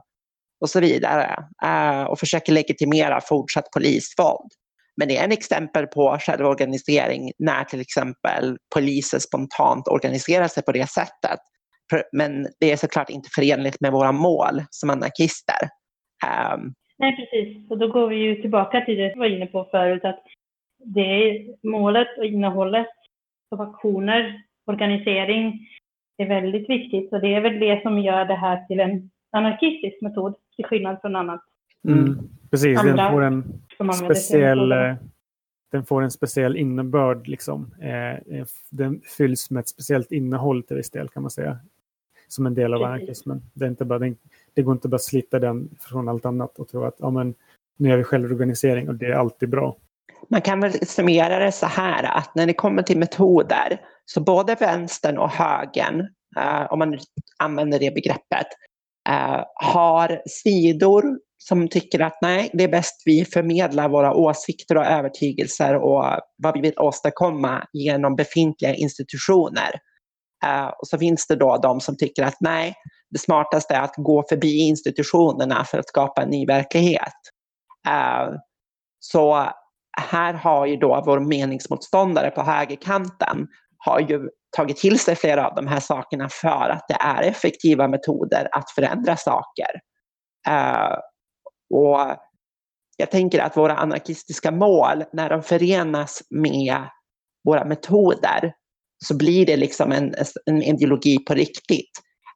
och 0.60 0.70
så 0.70 0.80
vidare. 0.80 1.36
och 2.08 2.18
försöker 2.18 2.52
legitimera 2.52 3.20
fortsatt 3.20 3.70
polisvåld. 3.70 4.50
Men 4.96 5.08
det 5.08 5.18
är 5.18 5.24
en 5.24 5.32
exempel 5.32 5.86
på 5.86 6.18
självorganisering 6.20 7.32
när 7.38 7.64
till 7.64 7.80
exempel 7.80 8.56
poliser 8.74 9.18
spontant 9.18 9.88
organiserar 9.88 10.48
sig 10.48 10.62
på 10.62 10.72
det 10.72 10.90
sättet. 10.90 11.40
Men 12.12 12.46
det 12.60 12.72
är 12.72 12.76
såklart 12.76 13.10
inte 13.10 13.28
förenligt 13.34 13.80
med 13.80 13.92
våra 13.92 14.12
mål 14.12 14.64
som 14.70 14.90
anarkister. 14.90 15.68
Um, 16.54 16.74
Nej, 16.98 17.16
precis. 17.16 17.70
Och 17.70 17.78
då 17.78 17.88
går 17.88 18.08
vi 18.08 18.16
ju 18.16 18.42
tillbaka 18.42 18.80
till 18.80 18.96
det 18.96 19.12
vi 19.14 19.18
var 19.18 19.26
inne 19.26 19.46
på 19.46 19.64
förut, 19.70 20.04
att 20.04 20.22
det 20.78 21.00
är 21.00 21.54
målet 21.68 22.18
och 22.18 22.24
innehållet 22.24 22.88
av 23.50 23.60
aktioner, 23.60 24.42
organisering 24.66 25.68
är 26.16 26.26
väldigt 26.26 26.70
viktigt. 26.70 27.12
Och 27.12 27.20
det 27.20 27.34
är 27.34 27.40
väl 27.40 27.58
det 27.58 27.82
som 27.82 27.98
gör 27.98 28.24
det 28.24 28.34
här 28.34 28.66
till 28.66 28.80
en 28.80 29.10
anarkistisk 29.32 30.00
metod, 30.00 30.34
till 30.56 30.64
skillnad 30.64 31.00
från 31.00 31.16
annat. 31.16 31.40
Mm, 31.88 32.18
precis, 32.50 32.78
Andra 32.78 32.96
den 32.96 33.12
får 33.12 33.22
en 33.22 33.92
speciell, 33.92 34.68
den 35.72 35.84
får 35.84 36.02
en 36.02 36.10
speciell 36.10 36.56
innebörd. 36.56 37.28
Liksom. 37.28 37.74
Eh, 37.80 38.12
eh, 38.12 38.46
den 38.70 39.00
fylls 39.16 39.50
med 39.50 39.60
ett 39.60 39.68
speciellt 39.68 40.12
innehåll 40.12 40.62
till 40.62 40.76
viss 40.76 40.90
del 40.90 41.08
kan 41.08 41.22
man 41.22 41.30
säga. 41.30 41.58
Som 42.28 42.46
en 42.46 42.54
del 42.54 42.74
av 42.74 42.82
anarkismen. 42.82 43.42
Det, 43.54 43.64
är 43.64 43.68
inte 43.68 43.84
bara, 43.84 43.98
det 44.56 44.62
går 44.62 44.72
inte 44.72 44.88
bara 44.88 44.96
att 44.96 45.02
slita 45.02 45.38
den 45.38 45.70
från 45.80 46.08
allt 46.08 46.26
annat 46.26 46.58
och 46.58 46.68
tro 46.68 46.84
att 46.84 46.96
ja, 46.98 47.10
men, 47.10 47.34
nu 47.78 47.88
gör 47.88 47.96
vi 47.96 48.04
självorganisering 48.04 48.88
och 48.88 48.94
det 48.94 49.06
är 49.06 49.12
alltid 49.12 49.50
bra. 49.50 49.76
Man 50.28 50.40
kan 50.40 50.60
väl 50.60 50.86
summera 50.86 51.38
det 51.38 51.52
så 51.52 51.66
här 51.66 52.04
att 52.04 52.34
när 52.34 52.46
det 52.46 52.54
kommer 52.54 52.82
till 52.82 52.98
metoder 52.98 53.80
så 54.04 54.20
både 54.20 54.54
vänstern 54.54 55.18
och 55.18 55.30
högern, 55.30 56.00
eh, 56.36 56.72
om 56.72 56.78
man 56.78 56.98
använder 57.38 57.78
det 57.78 57.94
begreppet, 57.94 58.46
eh, 59.08 59.44
har 59.54 60.22
sidor 60.26 61.18
som 61.38 61.68
tycker 61.68 62.00
att 62.00 62.18
nej, 62.22 62.50
det 62.52 62.64
är 62.64 62.68
bäst 62.68 63.02
vi 63.04 63.24
förmedlar 63.24 63.88
våra 63.88 64.14
åsikter 64.14 64.76
och 64.76 64.86
övertygelser 64.86 65.74
och 65.74 66.04
vad 66.36 66.54
vi 66.54 66.60
vill 66.60 66.78
åstadkomma 66.78 67.66
genom 67.72 68.16
befintliga 68.16 68.74
institutioner. 68.74 69.70
Eh, 70.44 70.66
och 70.66 70.88
så 70.88 70.98
finns 70.98 71.26
det 71.26 71.36
då 71.36 71.56
de 71.56 71.80
som 71.80 71.96
tycker 71.96 72.22
att 72.24 72.36
nej, 72.40 72.74
det 73.10 73.18
smartaste 73.18 73.74
är 73.74 73.80
att 73.80 73.96
gå 73.96 74.24
förbi 74.28 74.58
institutionerna 74.58 75.64
för 75.64 75.78
att 75.78 75.88
skapa 75.88 76.22
en 76.22 76.28
ny 76.28 76.46
verklighet. 76.46 77.12
Eh, 77.88 78.34
så 78.98 79.48
här 80.10 80.34
har 80.34 80.66
ju 80.66 80.76
då 80.76 81.02
vår 81.06 81.20
meningsmotståndare 81.20 82.30
på 82.30 82.42
högerkanten 82.42 83.48
har 83.78 84.00
ju 84.00 84.28
tagit 84.56 84.76
till 84.76 84.98
sig 84.98 85.16
flera 85.16 85.48
av 85.48 85.54
de 85.54 85.66
här 85.66 85.80
sakerna 85.80 86.28
för 86.28 86.70
att 86.70 86.84
det 86.88 86.96
är 87.00 87.22
effektiva 87.22 87.88
metoder 87.88 88.48
att 88.52 88.70
förändra 88.70 89.16
saker. 89.16 89.80
Eh, 90.48 90.96
och 91.74 92.16
jag 92.96 93.10
tänker 93.10 93.40
att 93.40 93.56
våra 93.56 93.76
anarkistiska 93.76 94.50
mål, 94.50 95.04
när 95.12 95.30
de 95.30 95.42
förenas 95.42 96.22
med 96.30 96.82
våra 97.44 97.64
metoder, 97.64 98.52
så 99.06 99.16
blir 99.16 99.46
det 99.46 99.56
liksom 99.56 99.92
en, 99.92 100.14
en 100.46 100.62
ideologi 100.62 101.18
på 101.18 101.34
riktigt. 101.34 101.90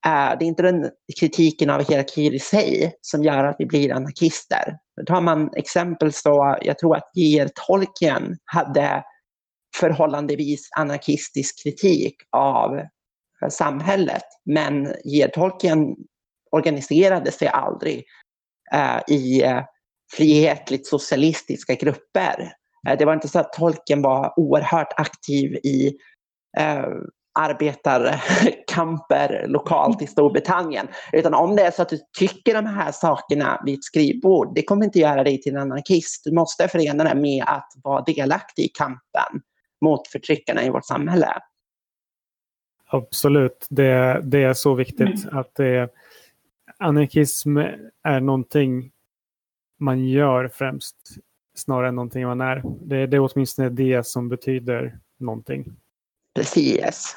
Uh, 0.07 0.39
det 0.39 0.45
är 0.45 0.49
inte 0.49 0.63
den 0.63 0.91
kritiken 1.21 1.71
av 1.71 1.89
hierarkier 1.89 2.35
i 2.35 2.39
sig 2.39 2.93
som 3.01 3.25
gör 3.25 3.45
att 3.45 3.57
vi 3.59 3.67
blir 3.67 3.93
anarkister. 3.93 4.77
Tar 5.07 5.21
man 5.21 5.51
exempel 5.57 6.13
så, 6.13 6.59
jag 6.63 6.79
tror 6.79 6.97
att 6.97 7.11
J.R. 7.15 7.49
Tolkien 7.67 8.37
hade 8.45 9.05
förhållandevis 9.77 10.69
anarkistisk 10.77 11.63
kritik 11.63 12.17
av 12.31 12.79
eh, 12.79 13.49
samhället. 13.51 14.25
Men 14.45 14.95
J.R. 15.05 15.31
Tolkien 15.35 15.97
organiserade 16.51 17.33
sig 17.33 17.49
aldrig 17.49 18.05
eh, 18.73 19.15
i 19.15 19.43
frihetligt 20.17 20.87
socialistiska 20.87 21.75
grupper. 21.75 22.53
Det 22.99 23.05
var 23.05 23.15
inte 23.15 23.29
så 23.29 23.39
att 23.39 23.53
Tolkien 23.53 24.03
var 24.03 24.35
oerhört 24.37 24.93
aktiv 24.97 25.55
i 25.55 25.97
arbetarkamper 27.39 29.45
lokalt 29.49 30.03
i 30.03 30.07
Storbritannien. 30.07 30.89
Utan 31.13 31.35
om 31.35 31.57
det 31.57 31.63
är 31.63 31.71
så 31.71 31.83
att 31.83 31.89
du 31.89 31.99
tycker 32.19 32.55
de 32.55 32.67
här 32.67 32.93
sakerna 32.93 33.63
vid 33.65 33.75
ett 33.75 33.85
skrivbord, 33.85 34.55
det 34.55 34.63
kommer 34.63 34.85
inte 34.85 34.99
göra 34.99 35.25
dig 35.25 35.41
till 35.41 35.55
en 35.55 35.63
anarkist. 35.63 36.25
Du 36.25 36.35
måste 36.35 36.69
förena 36.69 37.05
det 37.05 37.15
med 37.15 37.45
att 37.47 37.73
vara 37.83 38.03
delaktig 38.03 38.65
i 38.65 38.69
kampen 38.69 39.43
mot 39.81 40.09
förtryckarna 40.09 40.65
i 40.65 40.71
vårt 40.71 40.87
samhälle. 40.87 41.33
Absolut, 42.87 43.67
det, 43.71 44.21
det 44.25 44.43
är 44.43 44.55
så 44.55 44.75
viktigt 44.75 45.25
mm. 45.25 45.39
att 45.39 45.55
det, 45.55 45.91
anarkism 46.79 47.57
är 48.03 48.21
någonting 48.21 48.91
man 49.79 50.09
gör 50.09 50.49
främst 50.49 50.97
snarare 51.55 51.89
än 51.89 51.95
någonting 51.95 52.27
man 52.27 52.41
är. 52.41 52.63
Det, 52.81 53.07
det 53.07 53.17
är 53.17 53.29
åtminstone 53.33 53.69
det 53.69 54.07
som 54.07 54.29
betyder 54.29 54.99
någonting. 55.19 55.77
Precis. 56.35 57.17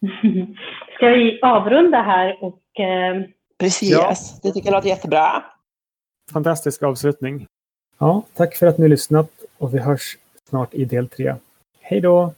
Ska 0.96 1.08
vi 1.08 1.40
avrunda 1.42 2.02
här 2.02 2.44
och... 2.44 2.80
Eh... 2.80 3.22
Precis, 3.58 3.90
ja. 3.90 4.14
det 4.42 4.52
tycker 4.52 4.68
jag 4.68 4.74
låter 4.74 4.88
jättebra. 4.88 5.44
Fantastisk 6.32 6.82
avslutning. 6.82 7.46
Ja, 7.98 8.22
tack 8.34 8.56
för 8.56 8.66
att 8.66 8.78
ni 8.78 8.84
har 8.84 8.88
lyssnat 8.88 9.30
och 9.58 9.74
vi 9.74 9.78
hörs 9.78 10.18
snart 10.48 10.74
i 10.74 10.84
del 10.84 11.08
tre. 11.08 11.34
Hej 11.80 12.00
då! 12.00 12.32